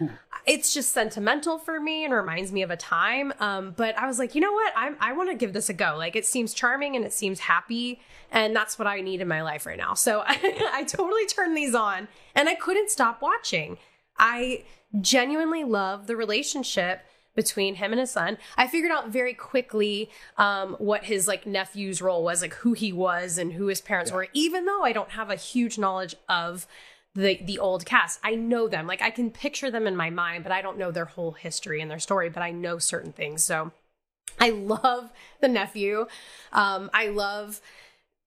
[0.47, 3.33] it's just sentimental for me and reminds me of a time.
[3.41, 4.73] Um, but I was like, you know what?
[4.77, 5.97] I'm, I want to give this a go.
[5.97, 8.01] Like, it seems charming and it seems happy.
[8.31, 9.95] And that's what I need in my life right now.
[9.95, 13.79] So I, I totally turned these on and I couldn't stop watching.
[14.19, 14.65] I
[15.01, 17.03] genuinely love the relationship
[17.35, 18.37] between him and his son.
[18.57, 22.93] I figured out very quickly um, what his like nephew's role was, like who he
[22.93, 24.17] was and who his parents yeah.
[24.17, 26.67] were, even though I don't have a huge knowledge of
[27.15, 28.21] the the old cast.
[28.23, 28.87] I know them.
[28.87, 31.81] Like I can picture them in my mind, but I don't know their whole history
[31.81, 33.45] and their story, but I know certain things.
[33.45, 33.73] So
[34.39, 36.07] I love the nephew.
[36.53, 37.61] Um, I love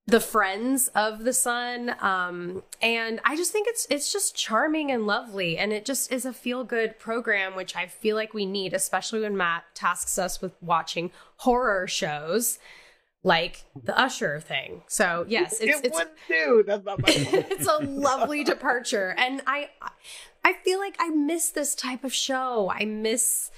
[0.08, 5.08] the friends of the son um, and i just think it's it's just charming and
[5.08, 8.74] lovely and it just is a feel good program which i feel like we need
[8.74, 12.60] especially when matt tasks us with watching horror shows
[13.26, 14.84] like the usher thing.
[14.88, 16.64] So yes it's it it's, do.
[16.66, 19.70] That's not my it's a lovely departure and i
[20.44, 22.72] i feel like i miss this type of show.
[22.72, 23.50] I miss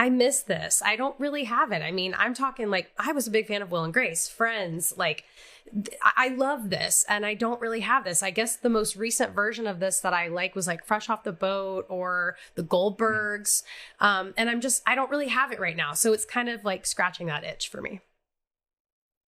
[0.00, 0.80] I miss this.
[0.82, 1.82] I don't really have it.
[1.82, 4.94] I mean, I'm talking like I was a big fan of Will and Grace, Friends,
[4.96, 5.24] like
[6.02, 8.22] I love this and I don't really have this.
[8.22, 11.22] I guess the most recent version of this that I like was like Fresh Off
[11.22, 13.62] the Boat or The Goldbergs.
[14.00, 15.92] Um, and I'm just, I don't really have it right now.
[15.92, 18.00] So it's kind of like scratching that itch for me.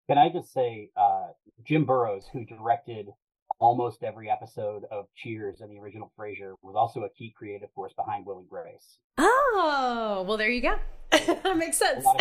[0.07, 1.27] Can I just say, uh,
[1.65, 3.09] Jim Burrows, who directed
[3.61, 7.93] almost every episode of Cheers and the original Frasier, was also a key creative force
[7.93, 8.97] behind Will and Grace.
[9.17, 10.77] Oh, well, there you go.
[11.11, 12.05] that makes sense.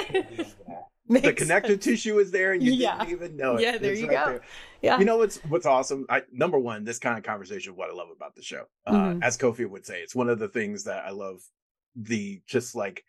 [1.09, 1.85] Makes the connective sense.
[1.85, 2.99] tissue is there and you yeah.
[2.99, 3.63] didn't even know it.
[3.63, 4.31] Yeah, there it's you right go.
[4.31, 4.41] There.
[4.81, 4.99] Yeah.
[5.01, 6.07] You know what's what's awesome?
[6.09, 8.67] I number one, this kind of conversation what I love about the show.
[8.87, 9.23] Uh, mm-hmm.
[9.25, 11.41] as Kofi would say, it's one of the things that I love
[11.97, 13.03] the just like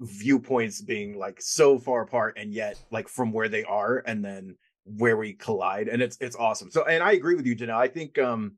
[0.00, 4.56] viewpoints being like so far apart and yet like from where they are and then
[4.96, 6.70] where we collide and it's it's awesome.
[6.70, 7.76] So and I agree with you, Janelle.
[7.76, 8.56] I think um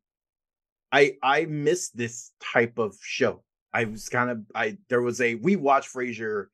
[0.92, 3.42] I I miss this type of show.
[3.72, 6.46] I was kind of I there was a we watched Frasier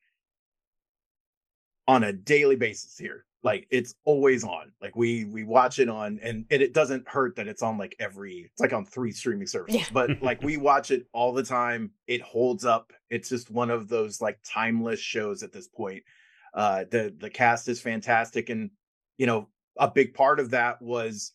[1.87, 3.25] on a daily basis here.
[3.43, 4.71] Like it's always on.
[4.81, 7.95] Like we we watch it on and and it doesn't hurt that it's on like
[7.99, 9.81] every it's like on three streaming services.
[9.81, 9.87] Yeah.
[9.91, 11.91] But like we watch it all the time.
[12.07, 12.91] It holds up.
[13.09, 16.03] It's just one of those like timeless shows at this point.
[16.53, 18.71] Uh the the cast is fantastic and
[19.17, 19.47] you know
[19.79, 21.31] a big part of that was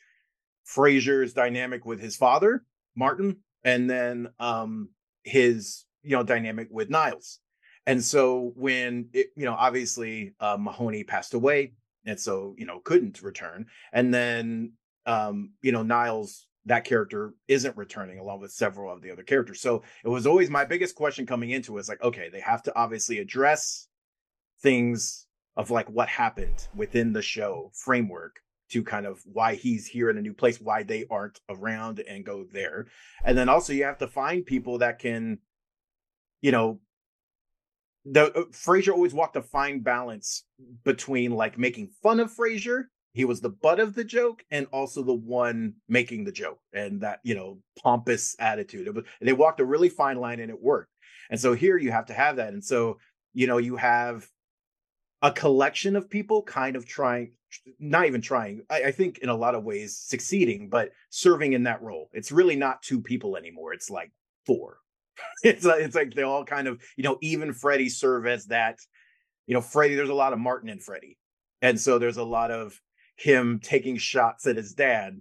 [0.66, 2.64] Frasier's dynamic with his father,
[2.96, 4.90] Martin, and then um
[5.24, 7.38] his you know dynamic with Niles.
[7.86, 11.74] And so when it, you know, obviously uh, Mahoney passed away,
[12.06, 14.72] and so you know couldn't return, and then
[15.06, 19.60] um, you know Niles that character isn't returning along with several of the other characters.
[19.60, 22.62] So it was always my biggest question coming into it was like, okay, they have
[22.64, 23.88] to obviously address
[24.62, 30.08] things of like what happened within the show framework to kind of why he's here
[30.08, 32.86] in a new place, why they aren't around and go there.
[33.22, 35.38] And then also you have to find people that can,
[36.40, 36.80] you know,
[38.04, 40.44] the uh, Frasier always walked a fine balance
[40.84, 42.84] between like making fun of Frasier.
[43.12, 47.02] He was the butt of the joke and also the one making the joke and
[47.02, 48.86] that, you know, pompous attitude.
[48.86, 50.90] It was, they walked a really fine line and it worked.
[51.30, 52.54] And so here you have to have that.
[52.54, 52.98] And so,
[53.34, 54.26] you know, you have
[55.22, 57.32] a collection of people kind of trying,
[57.78, 61.62] not even trying, I, I think in a lot of ways succeeding, but serving in
[61.64, 62.10] that role.
[62.12, 63.72] It's really not two people anymore.
[63.72, 64.10] It's like
[64.46, 64.78] four
[65.42, 68.78] it's like, it's like they all kind of you know even Freddie serve as that.
[69.46, 69.94] You know, Freddie.
[69.94, 71.18] There's a lot of Martin and Freddie,
[71.60, 72.80] and so there's a lot of
[73.16, 75.20] him taking shots at his dad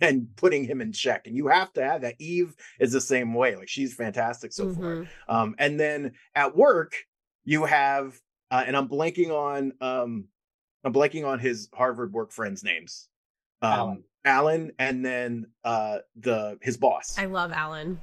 [0.00, 1.26] and putting him in check.
[1.26, 2.14] And you have to have that.
[2.18, 3.54] Eve is the same way.
[3.56, 4.80] Like she's fantastic so mm-hmm.
[4.80, 5.08] far.
[5.28, 6.94] Um, and then at work,
[7.44, 8.18] you have,
[8.50, 10.28] uh, and I'm blanking on, um,
[10.84, 13.08] I'm blanking on his Harvard work friends' names.
[13.62, 14.04] Um, Alan.
[14.24, 17.18] Alan, and then uh, the his boss.
[17.18, 18.00] I love Alan.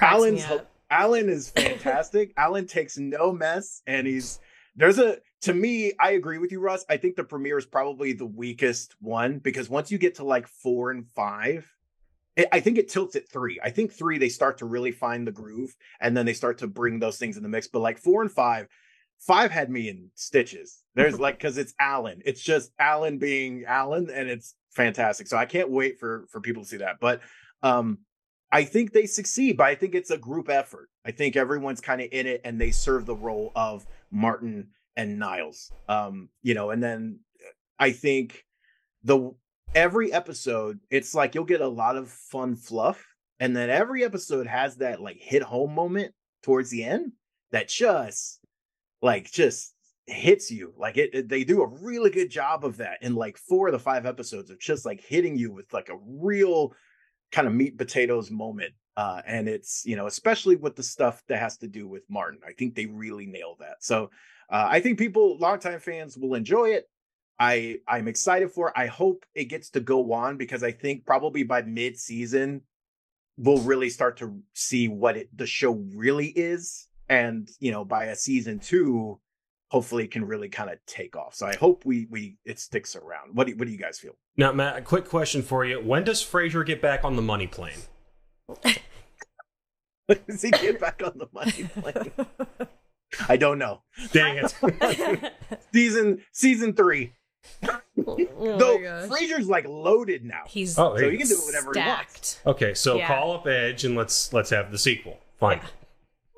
[0.00, 0.46] Alan's
[0.90, 2.32] Alan is fantastic.
[2.36, 4.40] Alan takes no mess, and he's
[4.76, 5.92] there's a to me.
[5.98, 6.84] I agree with you, Russ.
[6.88, 10.46] I think the premiere is probably the weakest one because once you get to like
[10.46, 11.70] four and five,
[12.36, 13.58] it, I think it tilts at three.
[13.62, 16.66] I think three they start to really find the groove, and then they start to
[16.66, 17.68] bring those things in the mix.
[17.68, 18.68] But like four and five,
[19.20, 20.82] five had me in stitches.
[20.94, 22.22] There's like because it's Alan.
[22.24, 25.26] It's just Alan being Alan, and it's fantastic.
[25.26, 26.96] So I can't wait for for people to see that.
[27.00, 27.20] But
[27.62, 27.98] um
[28.52, 30.88] I think they succeed, but I think it's a group effort.
[31.04, 35.18] I think everyone's kind of in it and they serve the role of Martin and
[35.18, 35.70] Niles.
[35.88, 37.20] Um, you know, and then
[37.78, 38.44] I think
[39.04, 39.32] the
[39.74, 43.04] every episode, it's like you'll get a lot of fun fluff,
[43.38, 47.12] and then every episode has that like hit home moment towards the end
[47.52, 48.39] that just
[49.02, 49.74] like just
[50.06, 50.74] hits you.
[50.76, 53.72] Like it, it, they do a really good job of that in like four of
[53.72, 56.74] the five episodes of just like hitting you with like a real
[57.32, 58.72] kind of meat potatoes moment.
[58.96, 62.40] Uh and it's you know especially with the stuff that has to do with martin
[62.46, 63.76] i think they really nail that.
[63.80, 64.10] So
[64.50, 66.90] uh, i think people longtime fans will enjoy it.
[67.38, 68.74] I i'm excited for it.
[68.76, 72.62] i hope it gets to go on because i think probably by mid-season
[73.38, 78.04] we'll really start to see what it the show really is and you know by
[78.06, 79.18] a season two
[79.68, 82.96] hopefully it can really kind of take off so i hope we we it sticks
[82.96, 85.80] around what do, what do you guys feel Now, Matt, a quick question for you.
[85.80, 87.78] When does Frasier get back on the money plane?
[90.08, 92.10] does he get back on the money plane
[93.28, 95.32] i don't know Dang it.
[95.72, 97.12] season season three
[97.68, 97.80] Oh
[98.58, 99.08] though my gosh.
[99.08, 102.38] frasier's like loaded now He's Oh, so he can do whatever he wants.
[102.44, 103.06] Okay, so Yeah.
[103.08, 105.18] call up Edge and let's let's have the sequel.
[105.38, 105.60] Fine.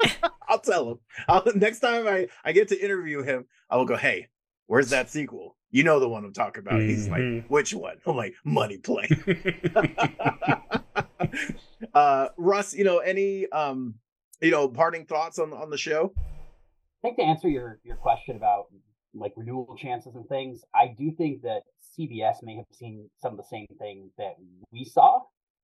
[0.48, 0.98] i'll tell him.
[1.28, 4.28] I'll, next time i i get to interview him i will go hey
[4.66, 5.56] where's that sequel?
[5.70, 6.80] You know the one i'm talking about.
[6.82, 7.44] He's like Mhm.
[7.48, 7.96] which one?
[8.06, 9.08] I'm like money play.
[11.94, 13.94] uh russ you know any um
[14.40, 16.12] you know parting thoughts on on the show?
[16.16, 18.66] I think to answer your your question about
[19.14, 21.62] like renewal chances and things, I do think that
[21.98, 24.34] CBS may have seen some of the same things that
[24.72, 25.20] we saw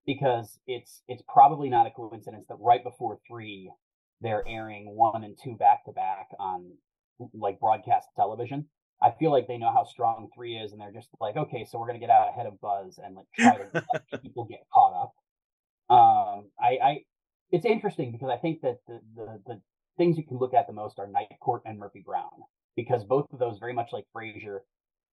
[0.06, 3.70] because it's it's probably not a coincidence that right before three
[4.20, 6.72] they're airing one and two back to back on
[7.34, 8.66] like broadcast television.
[9.00, 11.78] I feel like they know how strong three is, and they're just like, okay, so
[11.78, 13.68] we're gonna get out ahead of Buzz and like try to
[14.12, 15.14] let people get caught up.
[15.90, 16.98] Um, I, I,
[17.50, 19.60] it's interesting because I think that the, the the
[19.96, 22.30] things you can look at the most are Night Court and Murphy Brown
[22.76, 24.60] because both of those, very much like Frasier,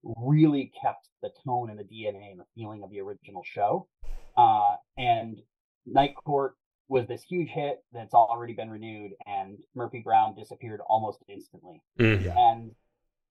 [0.03, 3.87] really kept the tone and the DNA and the feeling of the original show.
[4.35, 5.39] Uh, and
[5.85, 6.55] Night Court
[6.89, 11.81] was this huge hit that's already been renewed, and Murphy Brown disappeared almost instantly.
[11.99, 12.35] Mhm.
[12.35, 12.75] And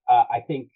[0.09, 0.69] uh, I think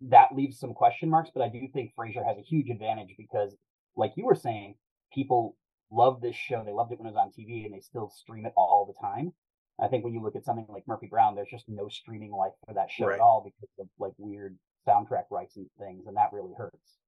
[0.00, 3.56] that leaves some question marks, but I do think Frasier has a huge advantage because,
[3.96, 4.76] like you were saying,
[5.12, 5.56] people
[5.90, 6.64] love this show.
[6.64, 8.94] They loved it when it was on TV, and they still stream it all the
[9.06, 9.32] time.
[9.80, 12.52] I think when you look at something like Murphy Brown, there's just no streaming life
[12.66, 13.14] for that show Right.
[13.14, 16.98] at all because of like weird soundtrack rights and things, and that really hurts.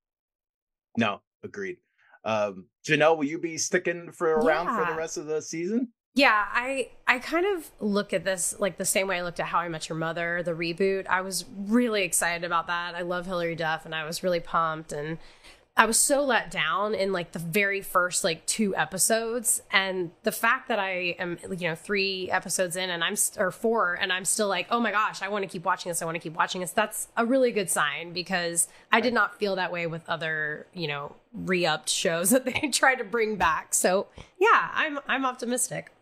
[0.97, 1.79] no agreed
[2.25, 6.45] um janelle will you be sticking for around for the rest of the season Yeah,
[6.53, 9.59] I I kind of look at this like the same way I looked at How
[9.59, 11.07] I Met Your Mother, the reboot.
[11.07, 12.97] I was really excited about that.
[12.97, 15.19] I love Hilary Duff and I was really pumped and
[15.77, 20.33] I was so let down in like the very first like two episodes and the
[20.33, 24.25] fact that I am you know 3 episodes in and I'm or 4 and I'm
[24.25, 26.03] still like, "Oh my gosh, I want to keep watching this.
[26.03, 29.39] I want to keep watching this." That's a really good sign because I did not
[29.39, 33.75] feel that way with other, you know, re-upped shows that they tried to bring back.
[33.75, 35.93] So, yeah, I'm I'm optimistic.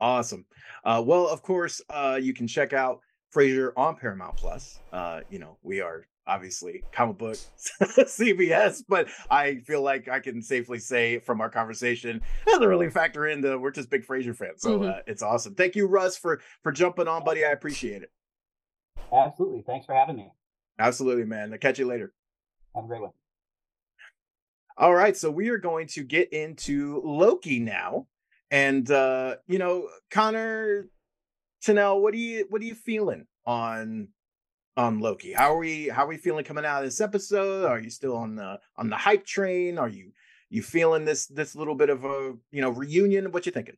[0.00, 0.46] Awesome.
[0.84, 3.00] Uh, well, of course, uh, you can check out
[3.34, 4.78] Frasier on Paramount Plus.
[4.92, 7.36] Uh, you know, we are obviously comic book
[7.82, 12.16] CBS, but I feel like I can safely say from our conversation
[12.46, 14.62] it doesn't really factor in the we're just big Frasier fans.
[14.62, 14.98] So Mhm.
[14.98, 15.54] uh, it's awesome.
[15.54, 17.44] Thank you, Russ, for for jumping on, buddy.
[17.44, 18.10] I appreciate it.
[19.12, 19.62] Absolutely.
[19.66, 20.30] Thanks for having me.
[20.78, 21.52] Absolutely, man.
[21.52, 22.12] I'll catch you later.
[22.74, 23.10] Have a great one.
[24.80, 28.06] All right, so we are going to get into Loki now.
[28.50, 30.88] And uh, you know, Connor
[31.62, 34.08] Chanel, what do you what are you feeling on
[34.78, 35.34] on Loki?
[35.34, 37.66] How are we how are we feeling coming out of this episode?
[37.66, 39.76] Are you still on the on the hype train?
[39.76, 40.12] Are you
[40.48, 43.32] you feeling this this little bit of a you know reunion?
[43.32, 43.76] What you thinking?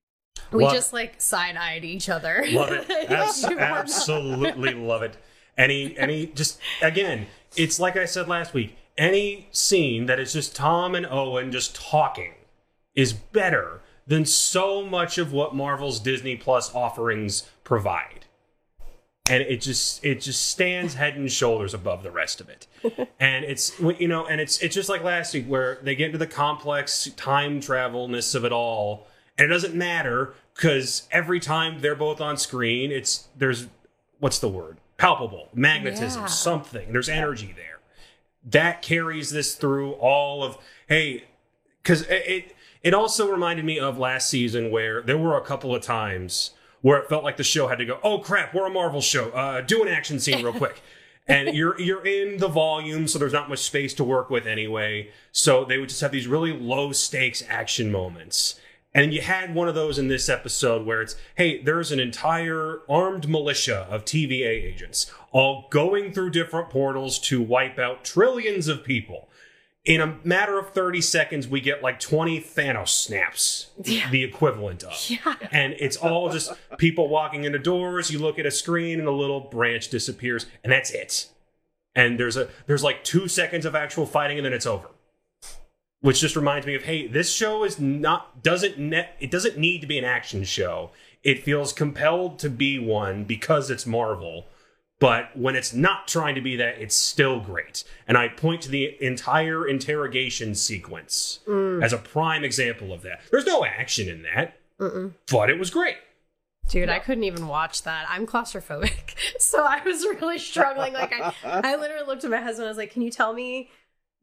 [0.53, 2.45] We Love- just like side eyed each other.
[2.51, 2.89] Love it.
[3.11, 5.17] Abs- You were not- absolutely love it.
[5.59, 8.77] Any any just again, it's like I said last week.
[8.99, 12.35] Any scene that is just Tom and Owen just talking
[12.95, 18.27] is better than so much of what Marvel's Disney Plus offerings provide.
[19.31, 22.67] And it just it just stands head and shoulders above the rest of it.
[23.21, 26.19] And it's you know, and it's it's just like last week where they get into
[26.19, 29.07] the complex time travelness of it all,
[29.39, 33.69] and it doesn't matter because every time they're both on screen, it's there's
[34.19, 36.27] what's the word palpable magnetism, Yeah.
[36.27, 36.93] something.
[36.93, 37.72] There's energy there
[38.45, 41.25] that carries this through all of hey
[41.83, 45.75] because it, it it also reminded me of last season where there were a couple
[45.75, 48.71] of times where it felt like the show had to go oh crap we're a
[48.71, 50.83] marvel show uh do an action scene real quick.
[51.29, 55.13] And you're you're in the volume so there's not much space to work with anyway.
[55.31, 58.59] So they would just have these really low stakes action moments
[58.95, 62.81] and you had one of those in this episode where it's, hey, there's an entire
[62.89, 68.85] armed militia of TVA agents all going through different portals to wipe out trillions of
[68.85, 69.29] people.
[69.85, 74.09] in a matter of 30 seconds, we get like 20 Thanos snaps, Yeah.
[74.11, 74.93] the equivalent of.
[75.09, 75.35] Yeah.
[75.51, 78.09] And it's all just people walking into doors.
[78.09, 81.27] You look at a screen, and a little branch disappears, and that's it.
[81.97, 84.87] And there's a there's like two seconds of actual fighting, and then it's over.
[86.03, 89.81] Which just reminds me of hey, this show is not doesn't net it doesn't need
[89.81, 90.91] to be an action show.
[91.23, 94.47] It feels compelled to be one because it's Marvel.
[95.03, 97.83] But when it's not trying to be that, it's still great.
[98.07, 101.83] And I point to the entire interrogation sequence mm.
[101.83, 103.21] as a prime example of that.
[103.33, 105.15] There's no action in that, Mm-mm.
[105.29, 105.97] but it was great.
[106.69, 108.07] Dude, I couldn't even watch that.
[108.09, 109.15] I'm claustrophobic.
[109.39, 110.95] So I was really struggling.
[110.95, 112.67] Like I, I literally looked at my husband.
[112.67, 113.71] I was like, "Can you tell me,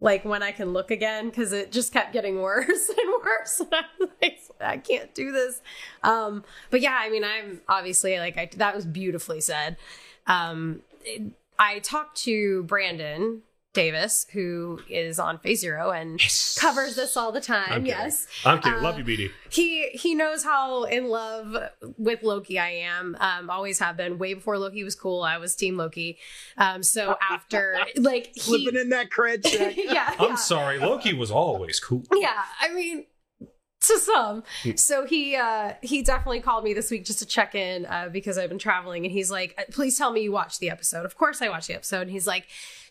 [0.01, 3.59] like, when I can look again?" Because it just kept getting worse and worse.
[3.59, 3.83] And I
[4.21, 5.61] like, "I can't do this."
[6.03, 9.77] Um, but yeah, I mean, I'm obviously like, I, that was beautifully said.
[10.27, 13.41] Um, it- I talked to Brandon
[13.73, 16.19] Davis, who is on Phase Zero and
[16.57, 17.67] covers this all the time.
[17.69, 18.79] I'm yes, I'm kidding.
[18.79, 19.31] Uh, Love you, BD.
[19.51, 21.55] he he knows how in love
[21.97, 23.15] with Loki I am.
[23.19, 24.17] Um, always have been.
[24.17, 26.17] Way before Loki was cool, I was Team Loki.
[26.57, 29.75] Um, so after like he, Slipping in that cred check.
[29.77, 30.35] yeah, I'm yeah.
[30.35, 30.79] sorry.
[30.79, 32.03] Loki was always cool.
[32.15, 33.05] Yeah, I mean,
[33.81, 34.43] to some.
[34.75, 38.39] So he uh he definitely called me this week just to check in uh, because
[38.39, 41.39] I've been traveling, and he's like, "Please tell me you watched the episode." Of course,
[41.41, 42.45] I watched the episode, and he's like.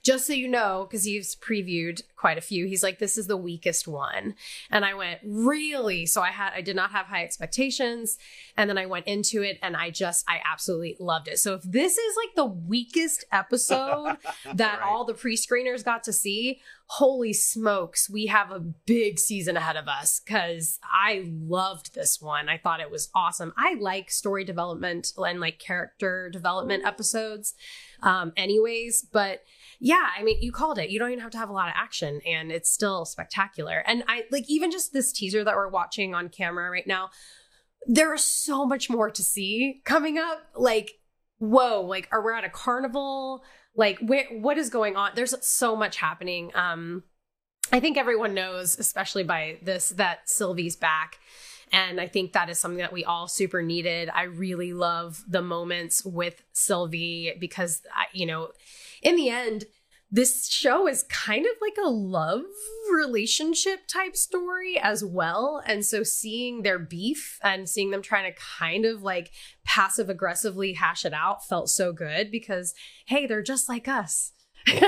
[0.08, 3.36] Just so you know, because he's previewed quite a few, he's like, "This is the
[3.36, 4.34] weakest one,"
[4.70, 8.16] and I went, "Really?" So I had, I did not have high expectations,
[8.56, 11.38] and then I went into it, and I just, I absolutely loved it.
[11.38, 14.16] So if this is like the weakest episode
[14.54, 14.88] that Right.
[14.88, 19.88] all the pre-screeners got to see, holy smokes, we have a big season ahead of
[19.88, 22.48] us because I loved this one.
[22.48, 23.52] I thought it was awesome.
[23.58, 27.52] I like story development and like character development episodes,
[28.02, 29.42] um, anyways, but
[29.80, 30.90] yeah, I mean, you called it.
[30.90, 33.82] You don't even have to have a lot of action, and it's still spectacular.
[33.86, 37.10] And I like even just this teaser that we're watching on camera right now.
[37.86, 40.42] There is so much more to see coming up.
[40.56, 40.92] Like,
[41.38, 41.82] whoa!
[41.82, 43.44] Like, are we at a carnival?
[43.76, 45.12] Like, what is going on?
[45.14, 46.50] There's so much happening.
[46.56, 47.04] Um,
[47.72, 51.18] I think everyone knows, especially by this, that Sylvie's back.
[51.70, 54.10] And I think that is something that we all super needed.
[54.12, 58.48] I really love the moments with Sylvie because, I, you know,
[59.02, 59.64] in the end,
[60.10, 62.42] this show is kind of like a love
[62.90, 65.62] relationship type story as well.
[65.66, 69.30] And so seeing their beef and seeing them trying to kind of like
[69.64, 72.74] passive aggressively hash it out felt so good because,
[73.06, 74.32] hey, they're just like us.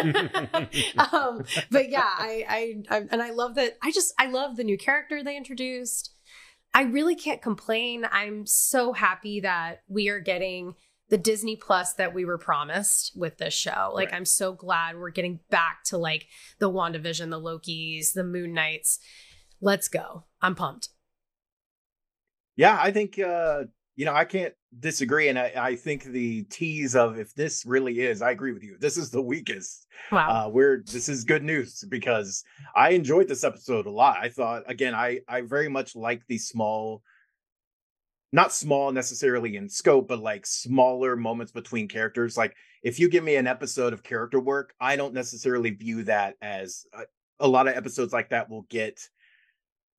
[1.13, 3.77] um, but yeah, I, I, I, and I love that.
[3.83, 6.15] I just, I love the new character they introduced.
[6.73, 8.07] I really can't complain.
[8.11, 10.75] I'm so happy that we are getting
[11.11, 13.91] the Disney Plus that we were promised with this show.
[13.93, 14.17] Like, Right.
[14.17, 16.27] I'm so glad we're getting back to like
[16.59, 18.99] the WandaVision, the Lokis, the Moon Knights.
[19.61, 20.25] Let's go.
[20.41, 20.89] I'm pumped.
[22.57, 23.65] Yeah, I think uh,
[23.97, 25.29] you know, I can't disagree.
[25.29, 28.77] And I, I think the tease of if this really is, I agree with you.
[28.79, 29.87] This is the weakest.
[30.13, 30.47] Wow.
[30.47, 32.45] Uh we're this is good news because
[32.75, 34.19] I enjoyed this episode a lot.
[34.19, 37.03] I thought again, I I very much like the small
[38.33, 42.37] not small necessarily in scope, but like smaller moments between characters.
[42.37, 46.37] Like if you give me an episode of character work, I don't necessarily view that
[46.41, 47.03] as a,
[47.41, 49.01] a lot of episodes like that will get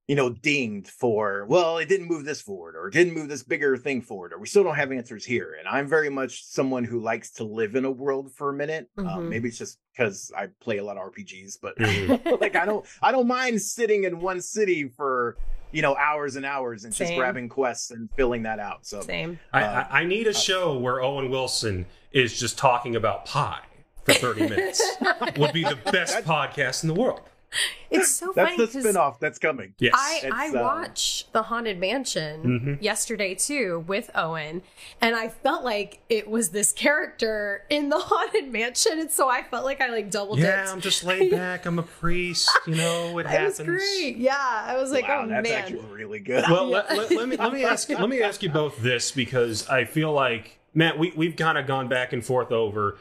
[0.07, 3.43] you know, dinged for, well, it didn't move this forward or it didn't move this
[3.43, 5.55] bigger thing forward or we still don't have answers here.
[5.57, 8.89] And I'm very much someone who likes to live in a world for a minute.
[8.97, 9.07] Mhm.
[9.07, 12.41] Um, maybe it's just because I play a lot of RPGs, but Mhm.
[12.41, 15.38] like I don't, I don't mind sitting in one city for
[15.72, 18.86] you know hours and hours and just grabbing quests and filling that out.
[18.86, 19.39] So Same.
[19.53, 23.61] Uh, I, I need a show where Owen Wilson is just talking about pie
[24.03, 24.97] for 30 minutes.
[25.38, 27.22] Would be the best podcast in the world.
[27.93, 29.73] It's so that's funny the 'cause spinoff that's coming.
[29.77, 29.93] Yes.
[29.97, 32.81] I, I It's, uh, watched the Haunted Mansion Mhm.
[32.81, 34.61] yesterday too with Owen,
[35.01, 39.43] and I felt like it was this character in the Haunted Mansion, and so I
[39.43, 40.47] felt like I like double dipped.
[40.47, 41.65] yeah, I'm just laid back.
[41.65, 42.49] I'm a priest.
[42.65, 43.59] You know, it it happens.
[43.59, 44.15] was great.
[44.15, 45.61] Yeah, I was like, wow, oh that's man.
[45.61, 46.45] actually really good.
[46.49, 49.67] Well, let, let, let me let me ask let me ask you both this because
[49.67, 52.97] I feel like Matt, we we've kind of gone back and forth over.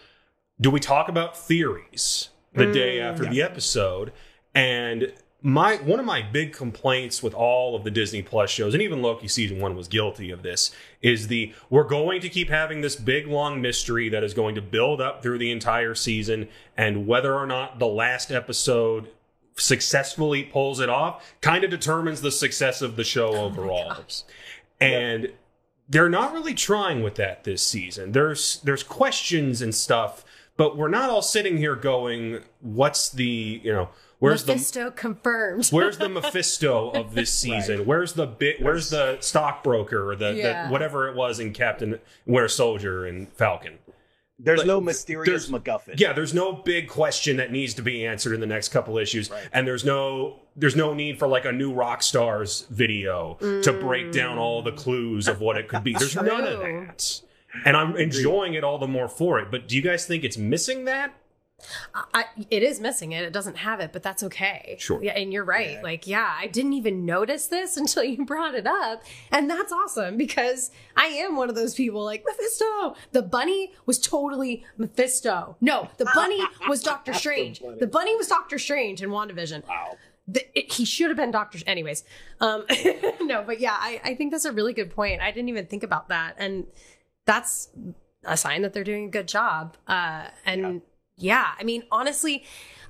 [0.60, 4.12] Do we talk about theories the day after the episode?
[4.54, 8.82] And my one of my big complaints with all of the Disney Plus shows, and
[8.82, 10.70] even Loki season one was guilty of this,
[11.02, 14.62] is the we're going to keep having this big long mystery that is going to
[14.62, 19.08] build up through the entire season, and whether or not the last episode
[19.56, 23.90] successfully pulls it off kind of determines the success of the show oh overall.
[23.90, 24.22] gosh.
[24.80, 25.32] And
[25.88, 28.12] they're not really trying with that this season.
[28.12, 30.24] There's there's questions and stuff,
[30.56, 33.88] but we're not all sitting here going, "What's the you know?"
[34.20, 35.68] Where's Mephisto the confirmed?
[35.72, 37.78] Where's the Mephisto of this season?
[37.78, 37.86] Right.
[37.86, 38.62] Where's the bit?
[38.62, 40.66] Where's the stockbroker or the, Yeah.
[40.66, 43.78] the whatever it was in Captain Winter Soldier and Falcon?
[44.42, 45.98] There's Like, no mysterious there's- MacGuffin.
[46.00, 49.30] Yeah, there's no big question that needs to be answered in the next couple issues,
[49.30, 49.42] Right.
[49.52, 54.12] and there's no there's no need for like a new rock stars video to break
[54.12, 55.92] down all the clues of what it could be.
[55.94, 57.20] There's none of that,
[57.64, 59.50] and I'm enjoying it all the more for it.
[59.50, 61.12] But do you guys think it's missing that?
[62.14, 63.24] I, it is missing it.
[63.24, 64.76] It doesn't have it, but that's okay.
[64.78, 65.02] Sure.
[65.02, 65.72] Yeah, and you're right.
[65.72, 65.82] Yeah.
[65.82, 70.16] Like, yeah, I didn't even notice this until you brought it up, and that's awesome
[70.16, 72.04] because I am one of those people.
[72.04, 75.56] Like Mephisto, the bunny was totally Mephisto.
[75.60, 77.60] No, the bunny was Doctor Strange.
[77.60, 77.78] bunny.
[77.78, 79.66] The bunny was Doctor Strange in WandaVision.
[79.68, 79.96] Wow.
[80.28, 81.58] The, it, he should have been Doctor.
[81.66, 82.04] Anyways,
[82.40, 82.64] um,
[83.20, 85.20] no, but yeah, I, I think that's a really good point.
[85.20, 86.66] I didn't even think about that, and
[87.26, 87.70] that's
[88.24, 89.76] a sign that they're doing a good job.
[89.86, 90.78] Uh, and yeah.
[91.58, 92.44] I mean, honestly,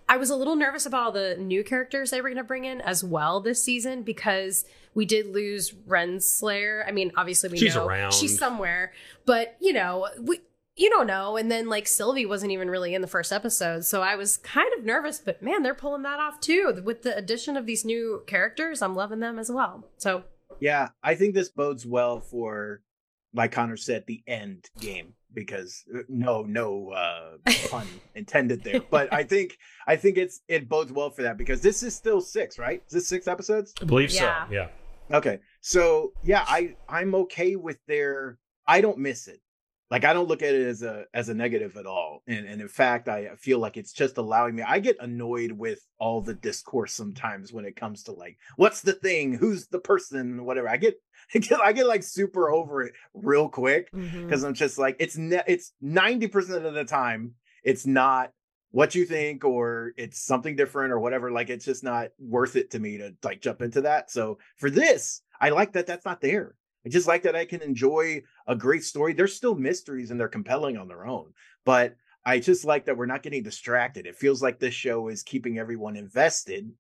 [0.09, 2.65] I was a little nervous about all the new characters they were going to bring
[2.65, 4.65] in as well this season because
[4.95, 6.83] we did lose Renslayer.
[6.87, 8.13] I mean, obviously we She's know around.
[8.13, 8.93] she's somewhere,
[9.25, 10.41] but you know, we
[10.77, 11.37] you don't know.
[11.37, 14.71] And then like Sylvie wasn't even really in the first episode, so I was kind
[14.77, 15.21] of nervous.
[15.25, 18.83] But man, they're pulling that off too with the addition of these new characters.
[18.83, 19.85] I'm loving them as well.
[19.97, 20.25] So
[20.59, 22.83] Yeah, I think this bodes well for,
[23.33, 27.37] like Connor said, the end game because uh, no, no uh,
[27.69, 28.81] pun intended there.
[28.91, 29.57] But I think
[29.87, 32.83] I think it's it bodes well for that because this is still six, right?
[32.87, 33.73] Is this six episodes?
[33.81, 34.47] I believe Yeah.
[34.47, 34.53] so.
[34.53, 34.69] Yeah.
[35.13, 38.39] Okay, so yeah, I I'm okay with their.
[38.67, 39.41] I don't miss it.
[39.91, 42.23] Like I don't look at it as a as a negative at all.
[42.29, 44.63] And and in fact, I feel like it's just allowing me.
[44.63, 48.93] I get annoyed with all the discourse sometimes when it comes to like what's the
[48.93, 50.69] thing, who's the person, whatever.
[50.69, 50.95] I get
[51.35, 54.25] I get, I get like super over it real quick mm-hmm.
[54.25, 58.33] because I'm just like it's ne- it's 90% of the time it's not
[58.73, 62.71] what you think or it's something different or whatever like it's just not worth it
[62.71, 64.11] to me to like jump into that.
[64.11, 66.55] So for this, I like that that's not there.
[66.87, 69.13] I just like that I can enjoy a great story.
[69.13, 71.33] There's still mysteries and they're compelling on their own,
[71.65, 74.07] but I just like that we're not getting distracted.
[74.07, 76.71] It feels like this show is keeping everyone invested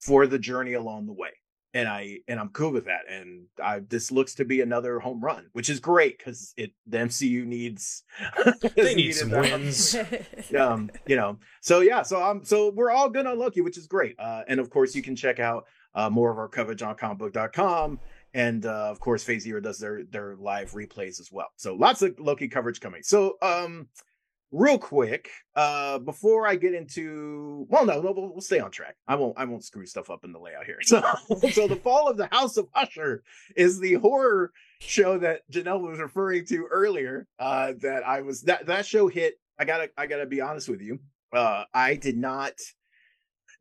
[0.00, 1.30] for the journey along the way
[1.72, 3.02] and I and I'm cool with that.
[3.08, 6.98] And I this looks to be another home run, which is great because it the
[6.98, 8.02] MCU needs
[8.76, 9.40] They need some that.
[9.42, 9.96] wins.
[10.58, 13.86] Um, you know, so yeah, so I'm so we're all good on Loki, which is
[13.86, 14.16] great.
[14.18, 15.64] Uh, and of course, you can check out
[15.94, 18.00] uh, more of our coverage on comicbook.com.
[18.34, 21.48] And uh, of course, Phase Zero does their their live replays as well.
[21.56, 23.02] So lots of Loki coverage coming.
[23.02, 23.88] So um,
[24.52, 28.96] real quick, uh, before I get into well, no, no, we'll, we'll stay on track.
[29.06, 30.78] I won't I won't screw stuff up in the layout here.
[30.86, 31.02] So
[31.50, 33.22] so the Fall of the House of Usher
[33.56, 37.26] is the horror show that Janelle was referring to earlier.
[37.38, 39.34] Uh, that I was that that show hit.
[39.58, 40.98] I gotta I gotta be honest with you.
[41.32, 42.54] Uh, I did not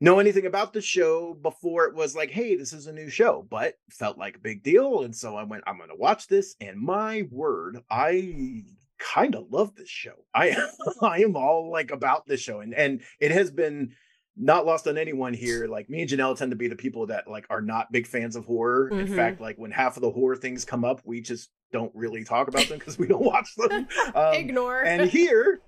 [0.02, 3.46] know anything about the show before it was like, hey, this is a new show,
[3.50, 5.02] but felt like a big deal.
[5.04, 8.64] And so I went, I'm gonna watch this, and my word, I
[9.00, 10.26] kind of love this show.
[10.36, 10.56] I
[11.02, 13.94] I am all like about this show, and and it has been
[14.38, 15.68] not lost on anyone here.
[15.68, 18.36] Like me and Janelle tend to be the people that like are not big fans
[18.36, 18.88] of horror.
[18.90, 19.16] In Mhm.
[19.16, 22.48] fact, like when half of the horror things come up, we just don't really talk
[22.48, 23.88] about them because we don't watch them.
[24.16, 24.82] Um, Ignore.
[24.84, 25.60] and here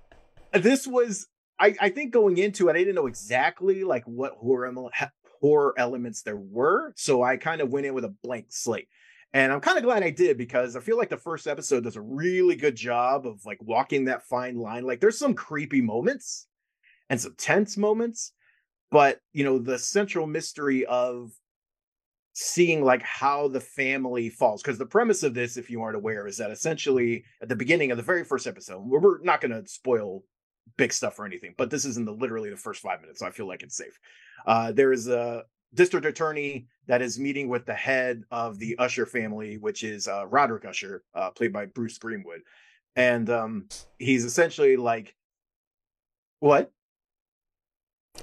[0.52, 1.26] this was
[1.58, 4.72] I, I think going into it i didn't know exactly like what horror
[5.40, 8.88] horror elements there were so i kind of went in with a blank slate
[9.32, 11.96] and i'm kind of glad i did because i feel like the first episode does
[11.96, 14.84] a really good job of like walking that fine line.
[14.84, 16.46] Like there's some creepy moments
[17.10, 18.32] and some tense moments
[18.90, 21.32] but you know the central mystery of
[22.34, 26.26] seeing like how the family falls because the premise of this if you aren't aware
[26.26, 29.68] is that essentially at the beginning of the very first episode we're, not going to
[29.68, 30.22] spoil
[30.78, 33.26] big stuff or anything but this is in the literally the first five minutes so
[33.26, 33.98] i feel like it's safe.
[34.46, 35.44] Uh there is a
[35.74, 40.26] district attorney that is meeting with the head of the usher family which is uh
[40.26, 42.40] roderick usher uh played by bruce greenwood
[42.96, 43.66] and um
[43.98, 45.14] he's essentially like
[46.40, 46.70] what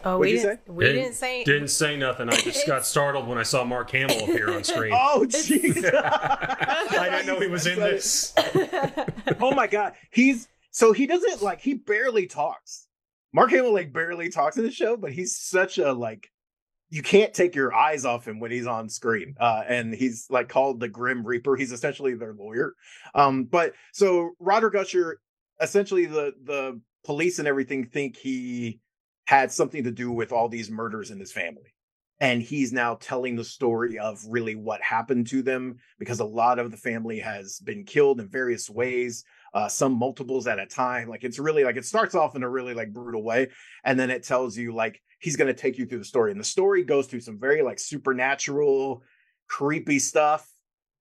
[0.03, 0.69] oh, what'd we you didn't.
[0.69, 1.43] We Didn't- didn't say.
[1.43, 2.29] Didn't say nothing.
[2.29, 4.93] I just got startled when I saw Mark Hamill appear on screen.
[4.95, 8.33] oh It's- jeez I didn't know he was in this.
[9.39, 12.87] oh my god he's so he doesn't like he barely talks
[13.33, 16.31] mark hamill like barely talks in the show but he's such a like
[16.89, 20.49] you can't take your eyes off him when he's on screen uh and he's like
[20.49, 21.55] called the grim reaper.
[21.55, 22.73] He's essentially their lawyer.
[23.13, 25.19] Um but so roderick usher
[25.61, 28.79] essentially the the police and everything think he
[29.25, 31.73] had something to do with all these murders in his family.
[32.21, 36.59] And he's now telling the story of really what happened to them because a lot
[36.59, 39.23] of the family has been killed in various ways
[39.53, 41.07] uh, some multiples at a time.
[41.09, 43.49] Like it's really like it starts off in a really like brutal way,
[43.83, 46.39] and then it tells you like he's going to take you through the story, and
[46.39, 49.03] the story goes through some very like supernatural,
[49.47, 50.47] creepy stuff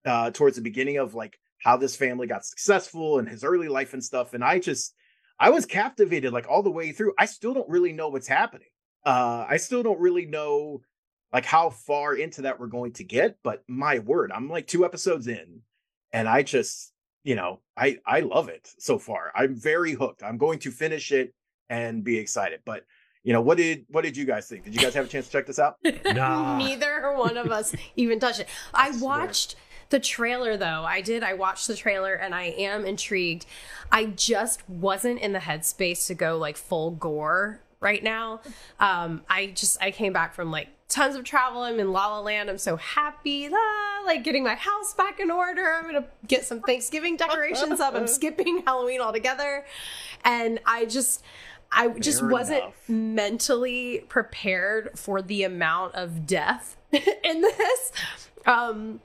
[0.05, 3.93] uh, towards the beginning of like how this family got successful and his early life
[3.93, 4.35] and stuff.
[4.35, 4.95] And I just
[5.39, 7.15] I was captivated like all the way through.
[7.19, 8.69] I still don't really know what's happening.
[9.05, 10.83] Uh, I still don't really know
[11.33, 14.85] like how far into that we're going to get, but my word, I'm like two
[14.85, 15.61] episodes in
[16.13, 16.93] and I just,
[17.23, 19.33] you know, I I love it so far.
[19.35, 20.23] I'm very hooked.
[20.23, 21.35] I'm going to finish it
[21.69, 22.61] and be excited.
[22.65, 22.85] But
[23.29, 24.65] you know, what did what did you guys think?
[24.65, 25.77] Did you guys have a chance to check this out?
[26.15, 26.57] Nah.
[26.57, 28.49] Neither one of us even touched it.
[28.73, 29.55] I watched
[29.91, 30.83] the trailer though.
[30.87, 31.23] I did.
[31.23, 33.45] I watched the trailer and I am intrigued.
[33.93, 38.41] I just wasn't in the headspace to go like full gore right now.
[38.81, 41.61] Um, I just I came back from like tons of travel.
[41.61, 42.49] I'm in La La Land.
[42.49, 43.51] I'm so happy.
[43.53, 45.75] Ah, like getting my house back in order.
[45.75, 47.95] I'm gonna get some Thanksgiving decorations up.
[47.95, 49.67] I'm skipping Halloween altogether.
[50.25, 51.23] And I just
[51.71, 52.89] I just wasn't enough.
[52.89, 57.93] mentally prepared for the amount of death in this.
[58.47, 59.01] Um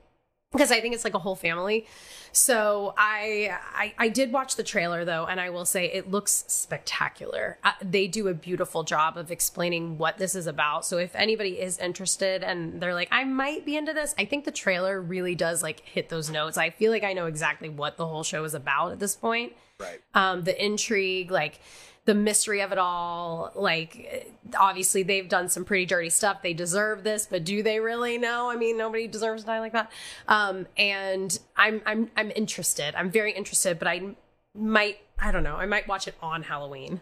[0.54, 1.88] because I think it's like a whole family.
[2.32, 6.46] So I, I I did watch the trailer though, and I will say it looks
[6.48, 7.60] spectacular.
[7.64, 10.86] Uh, they do a beautiful job of explaining what this is about.
[10.86, 14.46] So if anybody is interested and they're like, I might be into this, I think
[14.46, 16.58] the trailer really does like hit those notes.
[16.58, 19.54] I feel like I know exactly what the whole show is about at this point.
[19.80, 20.02] Right.
[20.16, 21.60] Um, the intrigue, like
[22.06, 23.52] the mystery of it all.
[23.56, 26.42] Like, obviously, they've done some pretty dirty stuff.
[26.42, 28.18] They deserve this, but do they really?
[28.18, 28.50] No.
[28.50, 29.92] I mean, nobody deserves to die like that.
[30.28, 32.94] Um, and I'm I'm I'm interested.
[32.96, 34.16] I'm very interested, but I
[34.56, 35.56] might I don't know.
[35.56, 37.02] I might watch it on Halloween.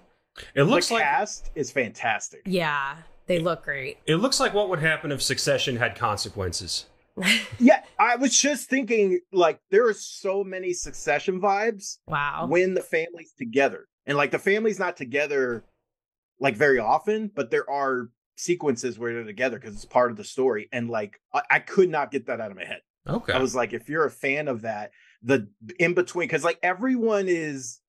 [0.56, 2.42] It looks the like cast is fantastic.
[2.46, 2.96] Yeah,
[3.26, 3.98] they look great.
[4.06, 6.86] it looks like what would happen if Succession had consequences.
[7.60, 12.48] Yeah, I was just thinking like there are so many succession vibes Wow.
[12.50, 13.88] when the family's together.
[14.06, 15.64] And like the family's not together
[16.40, 20.24] like very often, but there are sequences where they're together because it's part of the
[20.24, 20.68] story.
[20.72, 22.82] And like I, I could not get that out of my head.
[23.08, 23.34] Okay.
[23.34, 24.92] I was like, if you're a fan of that,
[25.24, 25.48] the
[25.80, 27.80] in between, because like everyone is,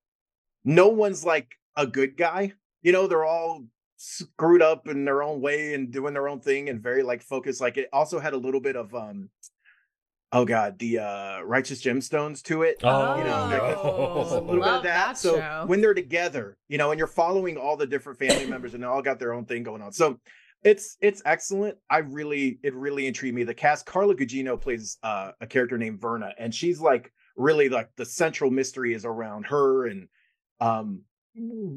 [0.65, 2.53] no one's like a good guy.
[2.83, 3.65] You know, they're all
[3.97, 7.61] screwed up in their own way and doing their own thing and very like focused.
[7.61, 9.31] Like it also had a little bit of um,
[10.33, 12.81] oh god, the uh righteous gemstones to it.
[12.83, 13.49] Oh, you know, no.
[13.49, 15.07] there's a little bit Love of that.
[15.09, 15.65] that so show.
[15.67, 18.87] when they're together, you know, and you're following all the different family members and they
[18.87, 19.93] all got their own thing going on.
[19.93, 20.19] So
[20.65, 21.77] it's it's excellent.
[21.91, 23.45] I really it really intrigued me.
[23.45, 27.91] The cast Carla Gugino plays uh, a character named Verna, and she's like really like
[27.97, 30.09] the central mystery is around her and
[30.61, 31.03] um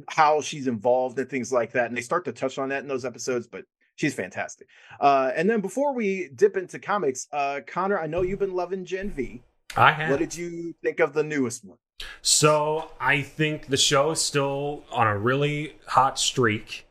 [0.09, 1.87] how she's involved and things like that.
[1.87, 3.63] And they start to touch on that in those episodes, but
[3.95, 4.67] she's fantastic.
[4.99, 8.85] Uh, and then before we dip into comics, uh, Connor, I know you've been loving
[8.85, 9.41] Gen V.
[9.75, 10.11] I have.
[10.11, 11.77] What did you think of the newest one?
[12.21, 16.85] So I think the show is still on a really hot streak.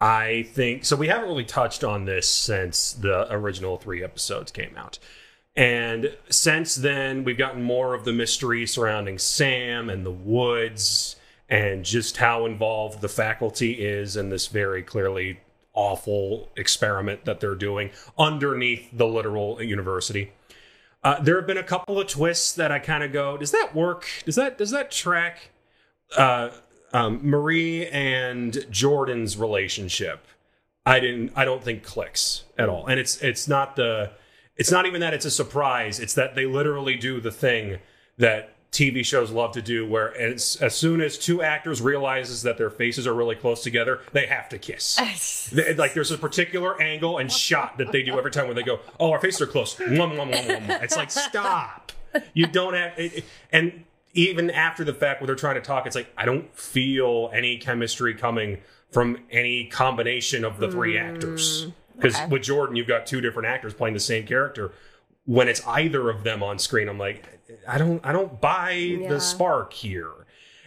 [0.00, 0.96] I think so.
[0.96, 4.98] We haven't really touched on this since the original three episodes came out.
[5.56, 11.16] And since then, we've gotten more of the mystery surrounding Sam and the woods
[11.48, 15.40] and just how involved the faculty is in this very clearly
[15.74, 20.32] awful experiment that they're doing underneath the literal university.
[21.02, 23.74] Uh, there have been a couple of twists that I kind of go, does that
[23.74, 24.06] work?
[24.24, 25.50] Does that does that track?
[26.16, 26.50] Uh,
[26.92, 30.26] um, Marie and Jordan's relationship,
[30.86, 31.32] I didn't.
[31.34, 34.12] I don't think clicks at all, and it's it's not the.
[34.56, 35.98] It's not even that it's a surprise.
[35.98, 37.78] It's that they literally do the thing
[38.18, 42.58] that TV shows love to do, where as, as soon as two actors realizes that
[42.58, 44.98] their faces are really close together, they have to kiss.
[45.52, 48.62] They- like there's a particular angle and shot that they do every time when they
[48.62, 50.82] go, "Oh, our faces are close." Mwah, mwah, mwah, mwah, mwah.
[50.82, 51.92] It's like stop.
[52.32, 55.86] You don't have, it, it- and even after the fact, when they're trying to talk,
[55.86, 58.58] it's like I don't feel any chemistry coming
[58.90, 61.68] from any combination of the three mm, actors.
[61.96, 62.26] Because okay.
[62.26, 64.72] with Jordan, you've got two different actors playing the same character.
[65.26, 67.33] When it's either of them on screen, I'm like,
[67.68, 69.08] I don't, I don't buy Yeah.
[69.08, 70.10] the spark here.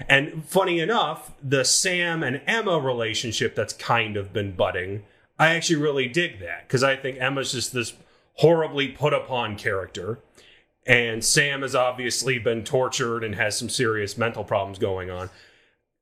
[0.08, 5.04] And funny enough, the Sam and Emma relationship that's kind of been budding,
[5.40, 7.94] I actually really dig that because I think Emma's just this
[8.36, 10.20] horribly put upon character.
[10.86, 15.30] And Sam has obviously been tortured and has some serious mental problems going on.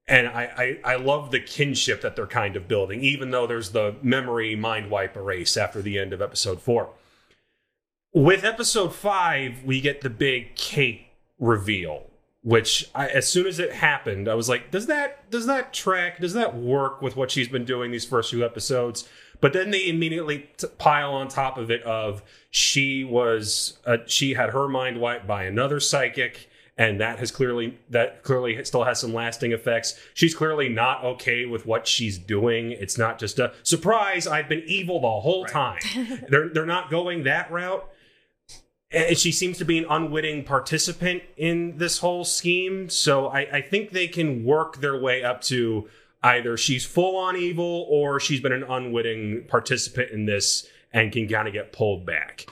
[0.07, 3.71] And I, I, I love the kinship that they're kind of building, even though there's
[3.71, 6.89] the memory mind wipe erase after the end of episode four.
[8.15, 11.07] With episode five, we get the big Kate
[11.37, 12.03] reveal,
[12.43, 16.19] which I, as soon as it happened, I was like, does that does that track?
[16.21, 19.05] Does that work with what she's been doing these first few episodes?
[19.41, 24.33] But then they immediately t- pile on top of it of she was uh, she
[24.35, 28.97] had her mind wiped by another psychic, and that has clearly that clearly still has
[29.01, 29.99] some lasting effects.
[30.13, 32.71] She's clearly not okay with what she's doing.
[32.71, 34.25] It's not just a surprise.
[34.25, 35.51] I've been evil the whole Right.
[35.51, 35.79] time.
[36.29, 37.85] they're they're not going that route.
[38.91, 42.89] And she seems to be an unwitting participant in this whole scheme.
[42.89, 45.89] So I, I think they can work their way up to
[46.23, 51.27] either she's full on evil or she's been an unwitting participant in this and can
[51.27, 52.45] kind of get pulled back.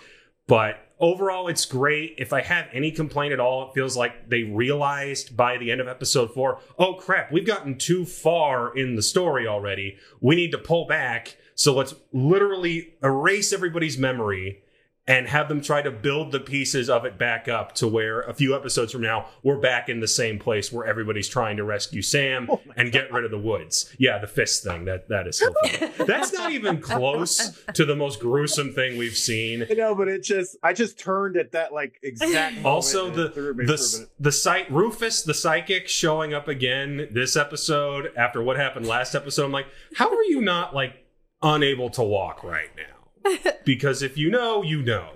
[0.47, 2.15] But overall, it's great.
[2.17, 5.81] If I have any complaint at all, it feels like they realized by the end
[5.81, 9.97] of episode four, oh crap, we've gotten too far in the story already.
[10.19, 11.37] We need to pull back.
[11.55, 14.63] So let's literally erase everybody's memory
[15.05, 18.33] and have them try to build the pieces of it back up to where a
[18.33, 22.01] few episodes from now we're back in the same place where everybody's trying to rescue
[22.01, 23.93] Sam Oh and get rid of the woods.
[23.99, 24.85] Yeah, the fist thing.
[24.85, 25.91] That that is so funny.
[26.07, 29.65] That's not even close to the most gruesome thing we've seen.
[29.69, 32.63] I know, but it just I just turned at that like exact.
[32.63, 34.09] Also, the it threw me the for a minute.
[34.19, 39.45] the site Rufus the psychic showing up again this episode after what happened last episode.
[39.45, 41.05] I'm like, how are you not like
[41.41, 42.83] unable to walk right now?
[43.65, 45.09] Because if you know, you know.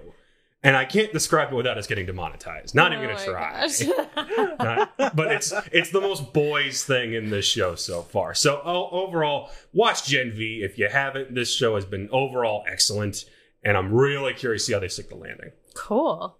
[0.63, 2.73] And I can't describe it without us getting demonetized.
[2.73, 3.67] Not even Oh gonna try.
[4.59, 8.33] Not- but it's it's the most boys thing in this show so far.
[8.33, 11.35] So o- overall, watch Gen V if you haven't.
[11.35, 13.23] This show has been overall excellent,
[13.63, 15.51] and I'm really curious to see how they stick the landing.
[15.75, 16.37] cool.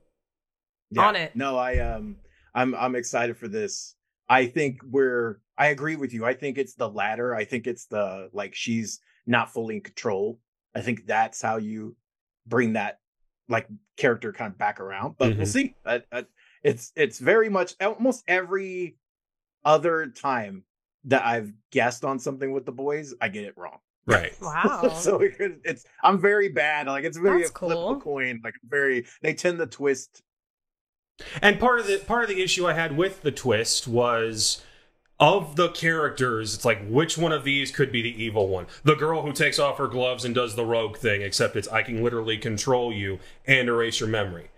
[0.89, 1.03] Yeah.
[1.07, 1.35] on it.
[1.35, 2.17] No, I um
[2.55, 3.95] I'm I'm excited for this.
[4.27, 6.25] I think we're I agree with you.
[6.25, 7.35] I think it's the latter.
[7.35, 10.39] I think it's the like she's not fully in control.
[10.77, 11.95] I think that's how you
[12.45, 12.99] bring that
[13.49, 13.67] like
[13.97, 15.15] character kind of back around.
[15.17, 15.51] But we'll Mhm.
[15.51, 15.75] see.
[15.85, 16.25] I, I,
[16.63, 18.97] it's it's very much almost every
[19.65, 20.63] other time
[21.05, 23.79] that I've guessed on something with the boys, I get it wrong.
[24.05, 24.33] Right.
[24.41, 24.89] Wow.
[24.89, 26.87] so it it's I'm very bad.
[26.87, 27.89] Like it's very That's a flip cool.
[27.91, 28.41] a coin.
[28.43, 30.21] Like very they tend to twist
[31.41, 34.61] And part of the part of the issue I had with the twist was
[35.19, 38.67] of the characters, it's like which one of these could be the evil one?
[38.83, 41.81] The girl who takes off her gloves and does the rogue thing, except it's I
[41.81, 44.49] can literally control you and erase your memory.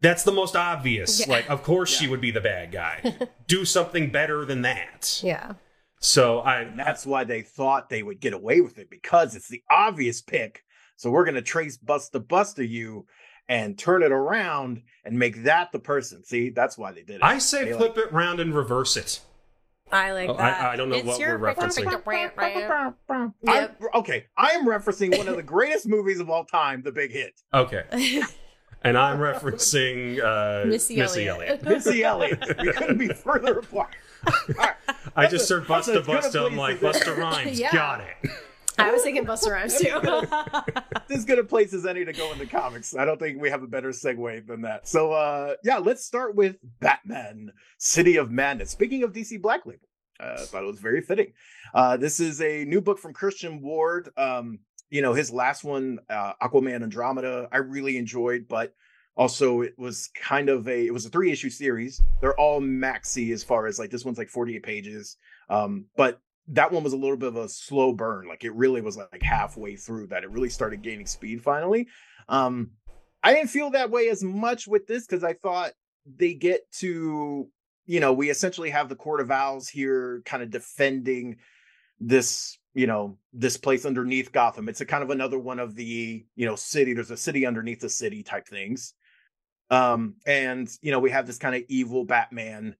[0.00, 1.20] That's the most obvious.
[1.20, 1.32] Yeah.
[1.32, 3.16] Like, of course she would be the bad guy.
[3.48, 5.20] Do something better than that.
[5.22, 5.54] yeah.
[6.00, 9.48] So I And that's why they thought they would get away with it because it's
[9.48, 10.62] the obvious pick.
[10.96, 13.06] So we're gonna trace Buster Buster you
[13.48, 16.22] and turn it around and make that the person.
[16.24, 17.24] See, that's why they did it.
[17.24, 19.20] I say They flip it round and reverse it.
[19.92, 20.60] I like Oh, that.
[20.62, 21.86] I- I don't know it's what your we're referencing.
[23.08, 23.82] I'm- Yep.
[23.94, 27.40] okay, I am referencing one of the greatest movies of all time, The Big Hit.
[27.54, 28.22] Okay.
[28.80, 31.62] And I'm referencing uh, Missy Missy Elliott.
[31.64, 32.40] Missy Elliott.
[32.62, 33.88] We couldn't be further apart.
[34.24, 34.74] All right.
[35.16, 36.46] I just heard Busta as good a Busta.
[36.46, 37.58] I'm like, Busta Rhymes.
[37.58, 37.72] Yeah.
[37.72, 38.30] Got it.
[38.78, 40.00] I was thinking Buster Rhymes too.
[41.10, 42.94] as good a place as any to go into comics.
[42.96, 44.86] I don't think we have a better segue than that.
[44.86, 48.70] So uh yeah, let's start with Batman, City of Madness.
[48.70, 49.88] Speaking of DC Black Label,
[50.20, 51.32] uh, I thought it was very fitting.
[51.74, 54.10] Uh this is a new book from Christian Ward.
[54.16, 54.60] Um,
[54.90, 58.74] you know, his last one, uh, Aquaman Andromeda, I really enjoyed, but
[59.16, 62.00] also it was kind of a it was a three issue series.
[62.20, 65.16] They're all maxi as far as like this one's like 48 pages.
[65.50, 68.26] Um, but that one was a little bit of a slow burn.
[68.28, 71.88] Like it really was like halfway through that it really started gaining speed finally.
[72.28, 72.70] Um,
[73.22, 75.72] I didn't feel that way as much with this because I thought
[76.16, 77.48] they get to,
[77.86, 81.36] you know, we essentially have the Court of Owls here kind of defending
[82.00, 84.68] this, you know, this place underneath Gotham.
[84.68, 87.80] It's a kind of another one of the, you know, city, there's a city underneath
[87.80, 88.94] the city type things.
[89.70, 92.76] Um, and you know, we have this kind of evil Batman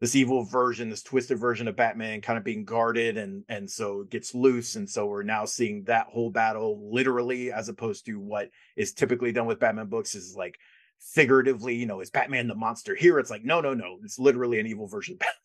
[0.00, 4.00] this evil version, this twisted version of Batman kind of being guarded and and so
[4.00, 4.76] it gets loose.
[4.76, 9.32] And so we're now seeing that whole battle literally as opposed to what is typically
[9.32, 10.58] done with Batman books is like
[10.98, 12.94] figuratively, you know, is Batman the monster?
[12.94, 13.98] Here it's like, no, no, no.
[14.02, 15.36] It's literally an evil version of Batman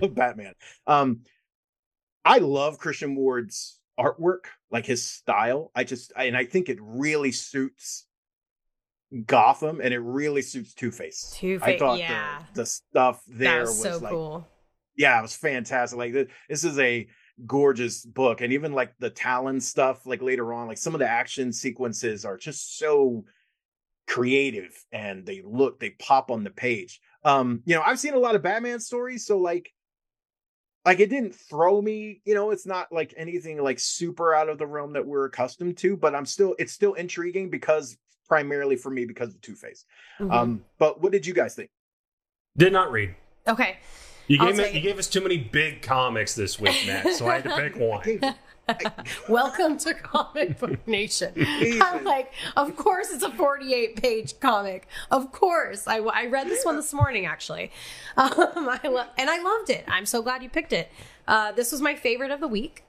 [0.00, 0.02] Mhm.
[0.02, 0.54] of Batman.
[0.88, 1.20] Um,
[2.24, 5.70] I love Christian Ward's artwork, like his style.
[5.74, 8.06] I just and I think it really suits
[9.26, 11.32] Gotham and it really suits Two Face.
[11.34, 12.38] I Two-Face, thought yeah.
[12.54, 14.48] the, the stuff there was was, so like cool.
[14.96, 15.98] yeah, it was fantastic.
[15.98, 17.06] Like th- this is a
[17.46, 21.08] gorgeous book, and even like the Talon stuff, like later on, like some of the
[21.08, 23.24] action sequences are just so
[24.06, 27.00] creative, and they look, they pop on the page.
[27.24, 29.70] Um, you know, I've seen a lot of Batman stories, so like,
[30.84, 32.20] like it didn't throw me.
[32.24, 35.76] You know, it's not like anything like super out of the realm that we're accustomed
[35.78, 37.96] to, but I'm still, it's still intriguing because
[38.36, 39.84] primarily for me because of Two Face.
[40.18, 40.32] Mhm.
[40.32, 41.68] Um, but what did you guys think?
[42.56, 43.14] Did not read.
[43.46, 43.76] okay.
[44.26, 47.40] You gave, me, you gave us too many big comics this week, Matt, so I
[47.40, 48.34] had to pick one.
[49.28, 51.34] Welcome to Comic Book Nation.
[51.82, 54.86] I'm like, of course it's a 48 page comic.
[55.10, 55.86] Of course.
[55.86, 57.70] I, I read this one this morning, actually.
[58.16, 59.84] Um, I lo- and I loved it.
[59.88, 60.90] I'm so glad you picked it.
[61.28, 62.84] Uh, this was my favorite of the week.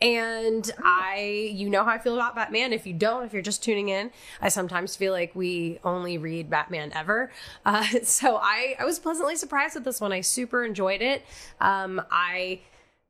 [0.00, 2.72] And I, you know how I feel about Batman.
[2.72, 6.48] If you don't, if you're just tuning in, I sometimes feel like we only read
[6.48, 7.32] Batman ever.
[7.66, 10.12] Uh, so I, I was pleasantly surprised with this one.
[10.12, 11.24] I super enjoyed it.
[11.60, 12.60] Um, I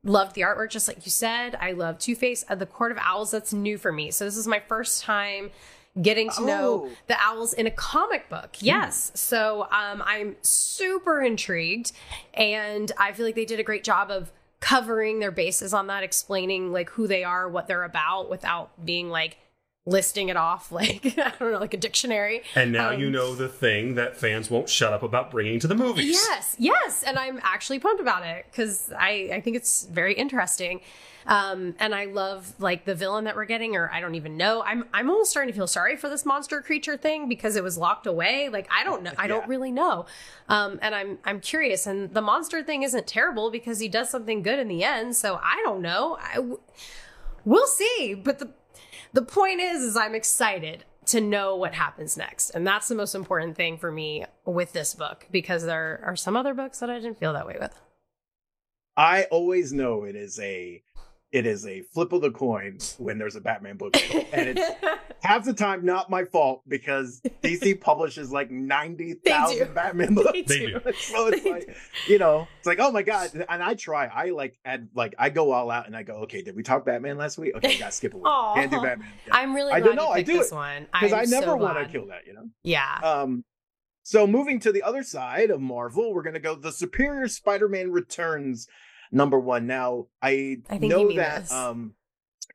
[0.03, 1.55] loved the artwork, just like you said.
[1.61, 2.43] I love Two Face.
[2.49, 4.09] Uh, the Court of Owls, that's new for me.
[4.11, 5.51] So this is my first time
[6.01, 6.91] getting to know Oh.
[7.07, 8.55] the owls in a comic book.
[8.61, 9.11] Yes.
[9.15, 11.91] So um, I'm super intrigued.
[12.33, 16.03] And I feel like they did a great job of covering their bases on that,
[16.03, 19.37] explaining like who they are, what they're about without being like
[19.89, 22.43] listing it off like, I don't know, like a dictionary.
[22.55, 25.67] And now Um, you know the thing that fans won't shut up about bringing to
[25.67, 26.11] the movies.
[26.11, 30.81] Yes, yes, and I'm actually pumped about it because I I think it's very interesting,
[31.25, 34.61] um, and I love like the villain that we're getting, or I don't even know.
[34.63, 37.77] I'm I'm almost starting to feel sorry for this monster creature thing because it was
[37.77, 38.49] locked away.
[38.49, 40.05] Like I don't know, I don't really know,
[40.47, 41.87] um, and I'm I'm curious.
[41.87, 45.15] And the monster thing isn't terrible because he does something good in the end.
[45.15, 46.17] So I don't know.
[46.21, 46.59] I w-
[47.45, 48.49] we'll see, but the
[49.13, 52.51] the point is is i'm excited to know what happens next.
[52.51, 56.37] And that's the most important thing for me with this book because there are some
[56.37, 57.73] other books that i didn't feel that way with.
[58.95, 60.83] I always know it is a
[61.31, 63.95] it is a flip of the coin when there's a Batman book,
[64.33, 64.81] and it's
[65.21, 69.63] half the time not my fault because DC publishes like ninety They.
[69.75, 70.31] Batman books.
[70.33, 70.79] They They do.
[70.79, 70.93] do.
[70.99, 71.75] so it's They like
[72.07, 74.07] you know, it's like oh my god, and I try.
[74.07, 76.41] I like add like I go all out and I go okay.
[76.41, 77.55] Did we talk Batman last week?
[77.55, 78.25] Okay, gotta skip a week.
[78.25, 78.55] Aw.
[78.55, 80.87] Can't do Batman i'm really I glad don't know, you I do this it, one
[80.91, 82.25] because I'm never so want to kill that.
[82.25, 82.49] You know.
[82.63, 83.43] yeah Um,
[84.01, 88.67] so moving to the other side of Marvel, we're gonna go the Superior Spider-Man Returns
[89.11, 89.67] number one.
[89.67, 91.51] Now I, I think you know mean that this.
[91.51, 91.93] um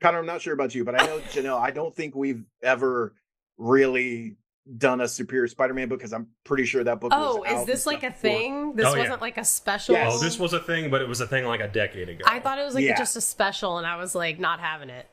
[0.01, 3.15] Connor, I'm not sure about you, but I know Janelle, I don't think we've ever
[3.57, 4.37] really
[4.79, 7.67] done a Superior Spider-Man book because I'm pretty sure that book oh was out is
[7.67, 8.31] this like stuff a before.
[8.41, 10.13] thing this Oh, wasn't like a special Yes.
[10.15, 12.25] Oh, this was a thing, but it was a thing like a decade ago.
[12.27, 12.97] i thought it was like Yeah.
[12.97, 15.07] just a special and i was like not having it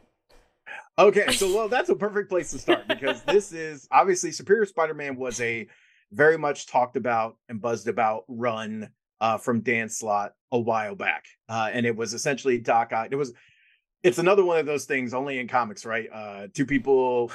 [0.99, 5.15] Okay, so well, that's a perfect place to start because this is obviously Superior Spider-Man
[5.15, 5.67] was a
[6.11, 8.89] very much talked about and buzzed about run
[9.21, 13.07] uh, from Dan Slott a while back, uh, and it was essentially Doc Ock.
[13.11, 13.31] It was,
[14.03, 16.09] it's another one of those things only in comics, right?
[16.11, 17.31] Uh, two people,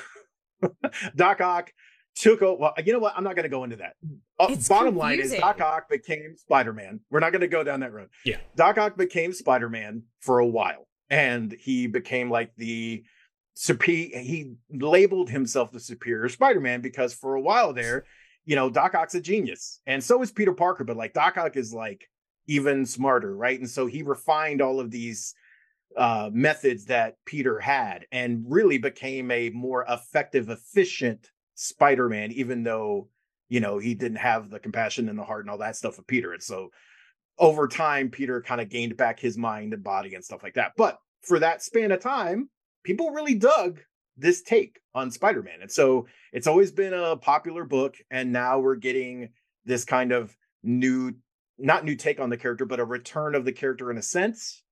[1.16, 1.72] Doc Ock
[2.16, 2.61] took over.
[2.61, 3.14] Well, you know what?
[3.16, 3.95] I'm not going to go into that.
[4.39, 5.32] Uh, It's bottom line is.
[5.32, 7.01] Doc Ock became Spider-Man.
[7.11, 8.09] We're not going to go down that road.
[8.24, 8.39] Yeah.
[8.57, 13.05] Doc Ock became Spider-Man for a while, and he became like the
[13.55, 13.84] super.
[13.84, 18.05] He labeled himself the superior Spider-Man because for a while there,
[18.47, 20.85] you know, Doc Ock's a genius, and so is Peter Parker.
[20.85, 22.09] But like Doc Ock is like
[22.47, 23.59] even smarter, right?
[23.59, 25.35] And so he refined all of these
[25.97, 33.09] uh, methods that Peter had, and really became a more effective, efficient Spider-Man, even though
[33.49, 36.07] you know he didn't have the compassion and the heart and all that stuff of
[36.07, 36.33] Peter.
[36.33, 36.71] And so
[37.39, 40.73] over time, Peter kind of gained back his mind and body and stuff like that.
[40.77, 42.49] But for that span of time,
[42.85, 43.81] people really dug
[44.17, 45.62] this take on Spider-Man.
[45.62, 47.97] And so it's always been a popular book.
[48.11, 49.31] And now we're getting
[49.64, 51.14] this kind of new,
[51.59, 54.62] not new take on the character, but a return of the character in a sense.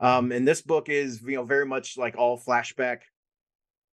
[0.00, 3.00] Um, and this book is, you know, very much like all flashback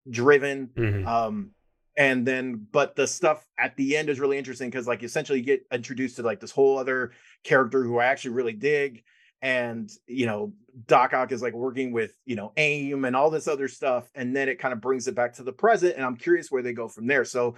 [0.10, 0.68] driven.
[0.76, 1.05] Mhm.
[1.05, 1.51] Um,
[1.97, 5.45] and then, but the stuff at the end is really interesting because, like, essentially, you
[5.45, 7.12] get introduced to like this whole other
[7.43, 9.03] character who I actually really dig.
[9.42, 10.54] And you know,
[10.88, 14.36] Doc Ock is like working with you know AIM and all this other stuff, and
[14.36, 15.96] then it kind of brings it back to the present.
[15.96, 17.24] And I'm curious where they go from there.
[17.24, 17.56] So,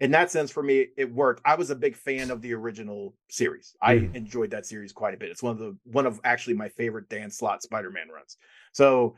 [0.00, 1.40] in that sense, for me, it worked.
[1.44, 3.74] I was a big fan of the original series.
[3.80, 4.14] I Mhm.
[4.14, 5.30] enjoyed that series quite a bit.
[5.30, 8.36] It's one of the one of actually my favorite Dan Slott Spider-Man runs.
[8.72, 9.16] So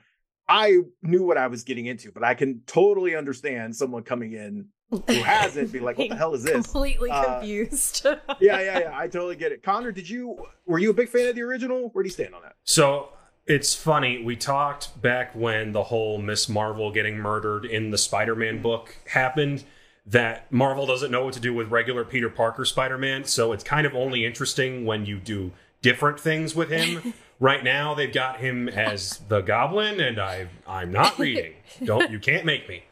[0.48, 4.68] I knew what I was getting into, but I can totally understand someone coming in
[4.90, 8.04] who hasn't be like, "What the hell is this?" completely Uh, confused
[8.40, 8.90] yeah, yeah, yeah.
[8.94, 9.62] I totally get it.
[9.62, 10.36] Connor, did you
[10.66, 11.88] were you a big fan of the original?
[11.92, 12.56] Where do you stand on that?
[12.64, 13.08] So
[13.46, 14.22] it's funny.
[14.22, 18.96] We talked back when the whole Miss Marvel getting murdered in the Spider Man book
[19.08, 19.64] happened
[20.06, 23.24] that Marvel doesn't know what to do with regular Peter Parker Spider Man.
[23.24, 27.14] So it's kind of only interesting when you do different things with him.
[27.40, 31.54] right now, they've got him as the Goblin, and I I'm not reading.
[31.82, 32.84] Don't you can't make me.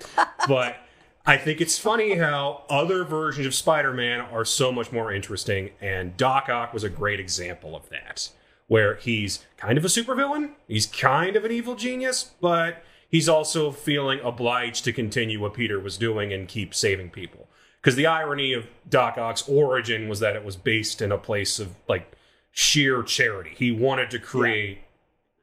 [0.48, 0.76] But
[1.24, 5.70] I think it's funny how other versions of Spider Man are so much more interesting,
[5.80, 8.28] and Doc Ock was a great example of that
[8.72, 13.70] where he's kind of a supervillain, he's kind of an evil genius, but he's also
[13.70, 17.48] feeling obliged to continue what Peter was doing and keep saving people.
[17.82, 21.58] Because the irony of Doc Ock's origin was that it was based in a place
[21.58, 22.12] of like
[22.52, 23.54] sheer charity.
[23.56, 24.82] He wanted to create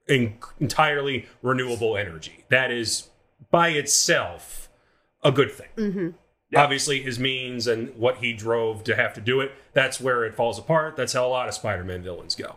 [0.07, 2.45] en- entirely renewable energy.
[2.49, 3.09] That is
[3.51, 4.69] by itself
[5.23, 5.67] a good thing.
[5.75, 6.09] Mm-hmm.
[6.51, 6.63] Yeah.
[6.63, 10.33] Obviously, his means and what he drove to have to do it, that's where it
[10.35, 10.95] falls apart.
[10.95, 12.55] That's how a lot of Spider Man villains go.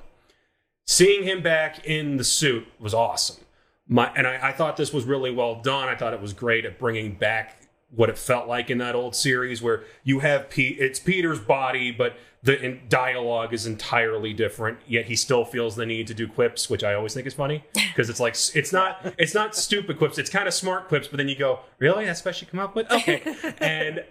[0.86, 3.44] Seeing him back in the suit was awesome.
[3.86, 5.88] My, and I, I thought this was really well done.
[5.88, 9.14] I thought it was great at bringing back what it felt like in that old
[9.14, 14.78] series where you have Pete, it's Peter's body, but the in, dialogue is entirely different.
[14.86, 17.64] Yet he still feels the need to do quips, which I always think is funny
[17.74, 20.18] because it's like it's not it's not stupid quips.
[20.18, 22.04] It's kind of smart quips, but then you go, really?
[22.06, 22.86] That's what you come up with?
[22.92, 23.22] Okay,
[23.60, 24.04] and.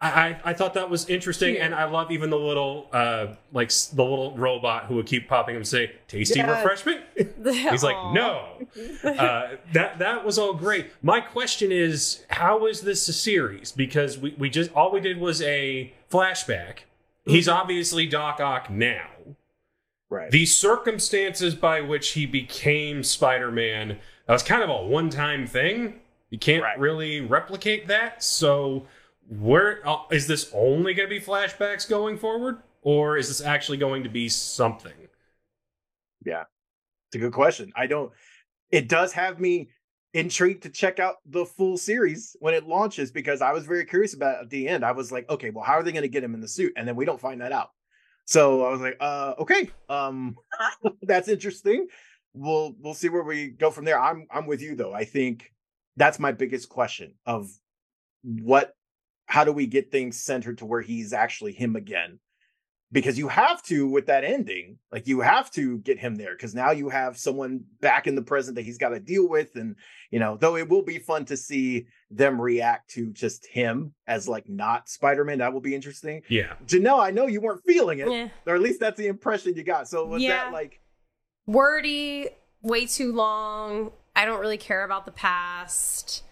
[0.00, 4.04] I, I thought that was interesting, and I love even the little, uh, like the
[4.04, 6.50] little robot who would keep popping and say, "Tasty Yeah.
[6.50, 8.66] refreshment." He's like, "No."
[9.02, 10.88] Uh, that that was all great.
[11.00, 13.72] My question is, how is this a series?
[13.72, 16.80] Because we, we just all we did was a flashback.
[17.24, 19.08] He's obviously Doc Ock now.
[20.10, 20.30] Right.
[20.30, 26.00] The circumstances by which he became Spider-Man that was kind of a one-time thing.
[26.30, 26.78] You can't Right.
[26.78, 28.22] really replicate that.
[28.22, 28.86] So,
[29.28, 33.78] where uh, is this only going to be flashbacks going forward, or is this actually
[33.78, 34.92] going to be something?
[36.24, 36.44] Yeah.
[37.08, 37.72] It's a good question.
[37.76, 38.12] I don't.
[38.70, 39.68] It does have me
[40.14, 44.14] intrigued to check out the full series when it launches because I was very curious
[44.14, 44.84] about at the end.
[44.84, 46.72] I was like, okay, well, how are they going to get him in the suit?
[46.76, 47.70] And then we don't find that out.
[48.24, 50.36] So I was like, uh, okay, um,
[51.02, 51.88] that's interesting.
[52.32, 54.00] We'll we'll see where we go from there.
[54.00, 54.94] I'm I'm with you though.
[54.94, 55.52] I think
[55.96, 57.50] that's my biggest question of
[58.22, 58.72] what
[59.26, 62.18] how do we get things centered to where he's actually him again
[62.94, 66.54] because you have to with that ending like you have to get him there because
[66.54, 69.76] now you have someone back in the present that he's got to deal with and
[70.10, 74.26] you know though it will be fun to see them react to just him as
[74.28, 78.08] like not spider-man that will be interesting Yeah, janelle i know you weren't feeling it
[78.10, 78.28] Yeah.
[78.46, 80.44] or at least that's the impression you got so was Yeah.
[80.44, 80.80] that like
[81.46, 82.28] Wordy,
[82.62, 83.92] way too long.
[84.16, 86.22] I don't really care about the past.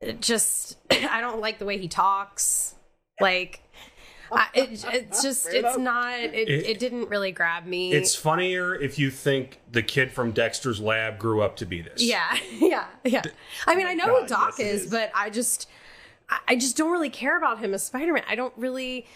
[0.00, 2.74] It just, I don't like the way he talks.
[3.20, 3.62] Like,
[4.32, 5.78] I, it, it's just, Fair it's enough.
[5.78, 7.92] not, it, It- it, didn't really grab me.
[7.92, 12.02] it's funnier if you think the kid from Dexter's Lab grew up to be this.
[12.02, 13.22] Yeah, yeah, yeah.
[13.66, 14.90] I mean, I know God, who Doc yes, it is, is.
[14.90, 15.68] but I just,
[16.28, 18.22] I- I just don't really care about him as Spider Man.
[18.28, 19.06] I don't really.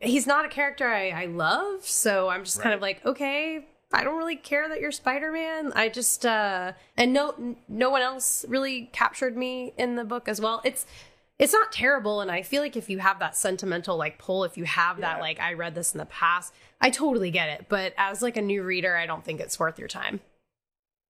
[0.00, 4.02] He's not a character I, I love, so I'm just kind of like, okay, I
[4.02, 5.72] don't really care that you're Spider Man.
[5.76, 10.40] I just, uh, and no, no one else really captured me in the book as
[10.40, 10.60] well.
[10.64, 10.86] It's.
[11.38, 14.56] It's not terrible, and I feel like if you have that sentimental like pull, if
[14.56, 17.66] you have that like I read this in the past, I totally get it.
[17.68, 20.20] But as like a new reader, I don't think it's worth your time.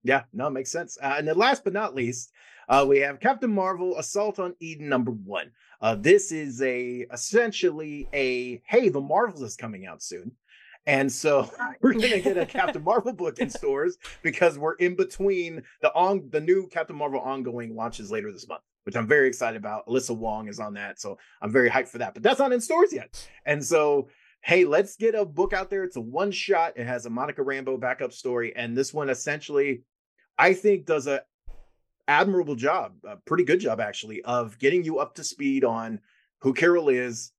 [0.05, 0.99] Yeah, no, it makes sense.
[1.03, 2.33] Uh, and then last but not least,
[2.69, 5.51] uh, we have Captain Marvel: Assault on Eden number one.
[5.81, 10.33] Uh, this is a essentially a hey, the Marvels is coming out soon,
[10.87, 11.51] and so
[11.83, 16.29] we're gonna get a Captain Marvel book in stores because we're in between the on
[16.31, 19.87] the new Captain Marvel ongoing launches later this month, which I'm very excited about.
[19.87, 22.15] Alyssa Wong is on that, so I'm very hyped for that.
[22.15, 24.09] But that's not in stores yet, and so
[24.45, 25.85] hey, let's get a book out there.
[25.85, 26.73] It's a one shot.
[26.77, 29.83] It has a Monica Rambeau backup story, and this one essentially,
[30.37, 31.23] I think, does a
[32.09, 36.01] admirable job, a pretty good job actually, of getting you up to speed on
[36.41, 37.33] who Carol is,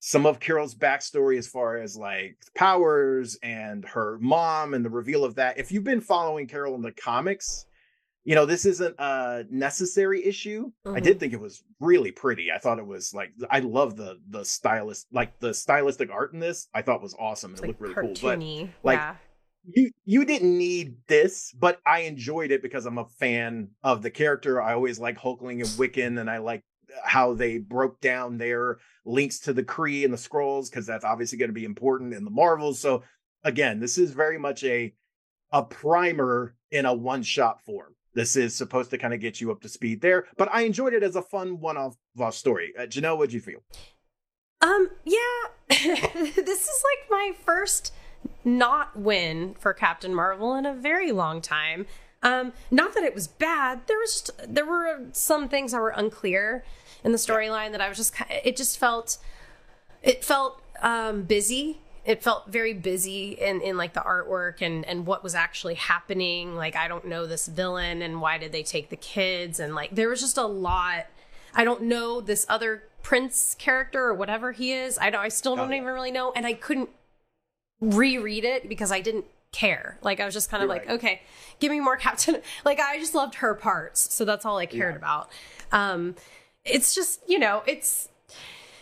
[0.00, 5.24] some of Carol's backstory as far as like powers and her mom and the reveal
[5.24, 5.58] of that.
[5.58, 7.66] If you've been following Carol in the comics,
[8.24, 10.70] you know this isn't a necessary issue.
[10.84, 11.02] I Mhm.
[11.02, 12.50] did think it was really pretty.
[12.52, 16.40] I thought it was like I love the the stylist, like the stylistic art in
[16.40, 16.68] this.
[16.74, 17.54] I thought was awesome.
[17.54, 18.38] It like looked really cool, but
[18.82, 19.16] like, yeah.
[19.64, 24.10] you you didn't need this, but I enjoyed it because I'm a fan of the
[24.10, 24.60] character.
[24.60, 26.62] I always like Hulkling and Wiccan, and I like
[27.04, 31.38] how they broke down their links to the Kree and the Skrulls because that's obviously
[31.38, 32.80] going to be important in the Marvels.
[32.80, 33.02] So
[33.44, 34.92] again, this is very much a
[35.52, 37.94] a primer in a one shot form.
[38.14, 40.94] This is supposed to kind of get you up to speed there, but I enjoyed
[40.94, 41.96] it as a fun one off
[42.34, 42.72] story.
[42.78, 43.60] Uh, Janelle, what'd you feel?
[44.60, 45.16] Um, yeah.
[45.68, 47.92] this is like my first
[48.44, 51.86] not win for Captain Marvel in a very long time.
[52.22, 53.86] Um, not that it was bad.
[53.86, 56.64] There was just there were some things that were unclear
[57.02, 59.18] in the storyline that I was just it just felt
[60.02, 61.80] it felt um busy.
[62.04, 66.56] It felt very busy in in like the artwork and and what was actually happening.
[66.56, 69.94] Like I don't know this villain and why did they take the kids and like
[69.94, 71.06] there was just a lot
[71.54, 74.96] I don't know this other prince character or whatever he is.
[74.98, 75.80] I don't, I still don't Oh, yeah.
[75.82, 76.90] even really know, and I couldn't
[77.80, 79.98] reread it because I didn't care.
[80.02, 80.94] Like I was just kind of You're like, right.
[80.94, 81.22] okay,
[81.58, 82.36] give me more Captain.
[82.64, 84.98] Like I just loved her parts, so that's all I cared Yeah.
[84.98, 85.30] about.
[85.72, 86.14] Um,
[86.64, 88.08] it's just you know, it's.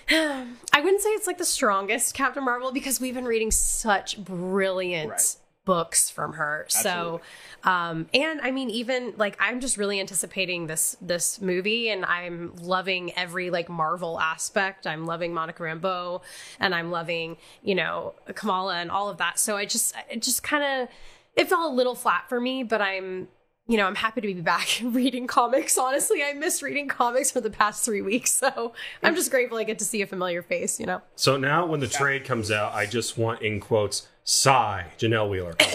[0.11, 5.11] I wouldn't say it's like the strongest Captain Marvel because we've been reading such brilliant
[5.11, 5.37] Right.
[5.65, 6.63] books from her.
[6.65, 7.21] Absolutely.
[7.63, 12.05] So, um, and I mean, even like I'm just really anticipating this this movie, and
[12.07, 14.87] I'm loving every like Marvel aspect.
[14.87, 16.23] I'm loving Monica Rambeau,
[16.59, 19.39] and I'm loving you know Kamala and all of that.
[19.39, 20.89] So I just it just kind of
[21.37, 23.29] it felt a little flat for me, but I'm
[23.69, 25.77] you know, I'm happy to be back reading comics.
[25.77, 28.33] Honestly, I missed reading comics for the past three weeks.
[28.33, 31.03] So I'm just grateful I get to see a familiar face, you know?
[31.17, 35.55] So now when the trade comes out, I just want in quotes, sigh, Janelle Wheeler.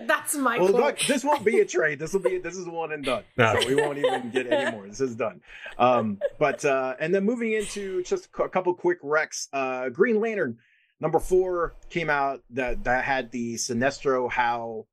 [0.06, 0.82] That's my Well, quote.
[0.82, 1.98] look, this won't be a trade.
[1.98, 3.22] This will be this is one and done.
[3.38, 3.58] No.
[3.58, 4.86] So we won't even get any more.
[4.86, 5.40] This is done.
[5.78, 9.48] Um, but uh, and then moving into just a couple quick recs.
[9.52, 10.58] Uh, Green Lantern
[11.00, 14.86] number four came out that that had the Sinestro Hal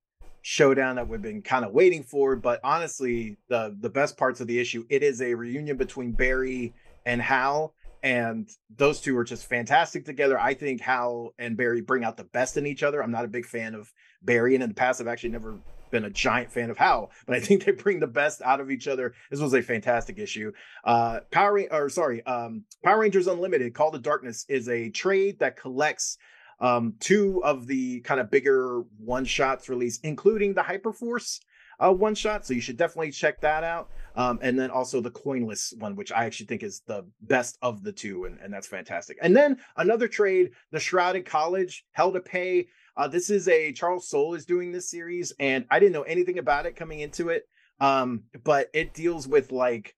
[0.50, 2.38] showdown that we've been kind of waiting for.
[2.38, 6.74] But honestly, the the best parts of the issue, it is a reunion between Barry
[7.06, 7.74] and Hal.
[8.02, 10.40] And those two are just fantastic together.
[10.40, 13.04] I think Hal and Barry bring out the best in each other.
[13.04, 13.92] I'm not a big fan of
[14.22, 15.58] Barry, and in the past, I've actually never
[15.92, 18.72] been a giant fan of Hal, but I think they bring the best out of
[18.72, 19.16] each other.
[19.30, 20.54] This was a fantastic issue.
[20.86, 25.60] Uh, Power or sorry, um, Power Rangers Unlimited: Call to Darkness is a trade that
[25.60, 26.18] collects
[26.60, 31.40] um, two of the kind of bigger one shots released, including the Hyperforce
[31.80, 32.46] uh, one shot.
[32.46, 33.90] So you should definitely check that out.
[34.16, 37.84] Um, and then also the coinless one, which I actually think is the best of
[37.84, 39.18] the two, and, and that's fantastic.
[39.22, 42.68] And then another trade, the Shrouded College, Hell to Pay.
[42.96, 46.40] Uh, this is a Charles Soule is doing this series, and I didn't know anything
[46.40, 47.44] about it coming into it.
[47.80, 49.94] Um, but it deals with like,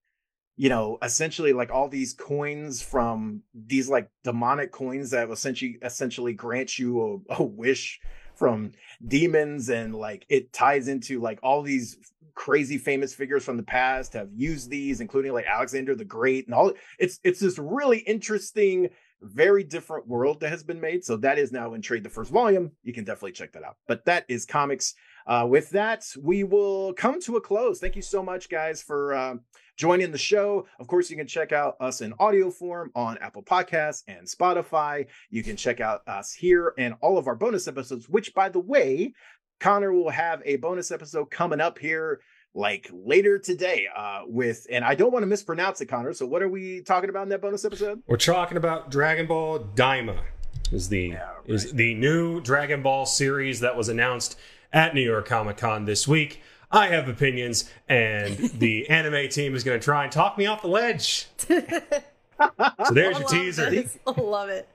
[0.59, 6.33] you know, essentially like all these coins from these like demonic coins that essentially essentially
[6.33, 8.01] grant you a, a wish
[8.35, 8.73] from
[9.07, 11.95] demons, and like it ties into like all these
[12.35, 16.53] crazy famous figures from the past have used these, including like Alexander the Great and
[16.53, 16.73] all.
[16.99, 18.89] It's it's this really interesting
[19.21, 21.03] very different world that has been made.
[21.03, 22.71] So that is now in trade the first volume.
[22.83, 23.77] You can definitely check that out.
[23.87, 24.93] But that is comics.
[25.27, 27.79] Uh, with that, we will come to a close.
[27.79, 29.35] Thank you so much, guys, for uh,
[29.79, 30.67] joining the show.
[30.77, 35.07] Of course, you can check out us in audio form on Apple Podcasts and Spotify.
[35.29, 38.59] You can check out us here and all of our bonus episodes, which, by the
[38.59, 39.13] way,
[39.61, 42.19] Connor will have a bonus episode coming up here
[42.55, 46.41] like later today uh with and i don't want to mispronounce it connor so what
[46.41, 50.17] are we talking about in that bonus episode We're talking about Dragon Ball Daima.
[50.71, 54.35] Is the Yeah, is the new Dragon Ball series that was announced
[54.73, 56.41] at New York Comic Con this week.
[56.71, 60.61] I have opinions, and the anime team is going to try and talk me off
[60.61, 61.27] the ledge.
[62.85, 63.69] So there's I your teaser.
[63.69, 63.99] this.
[64.07, 64.69] I love it.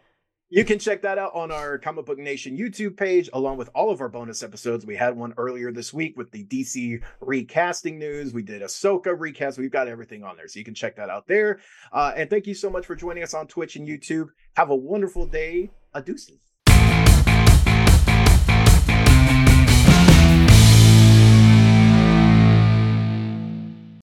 [0.50, 3.90] You can check that out on our Comic Book Nation YouTube page, along with all
[3.90, 4.84] of our bonus episodes.
[4.84, 8.34] We had one earlier this week with the DC recasting news.
[8.34, 9.58] We did a Ahsoka recast.
[9.58, 11.60] We've got everything on there, so you can check that out there.
[11.90, 14.28] Uh, and thank you so much for joining us on Twitch and YouTube.
[14.56, 15.70] Have a wonderful day.
[15.94, 16.43] Adeuces.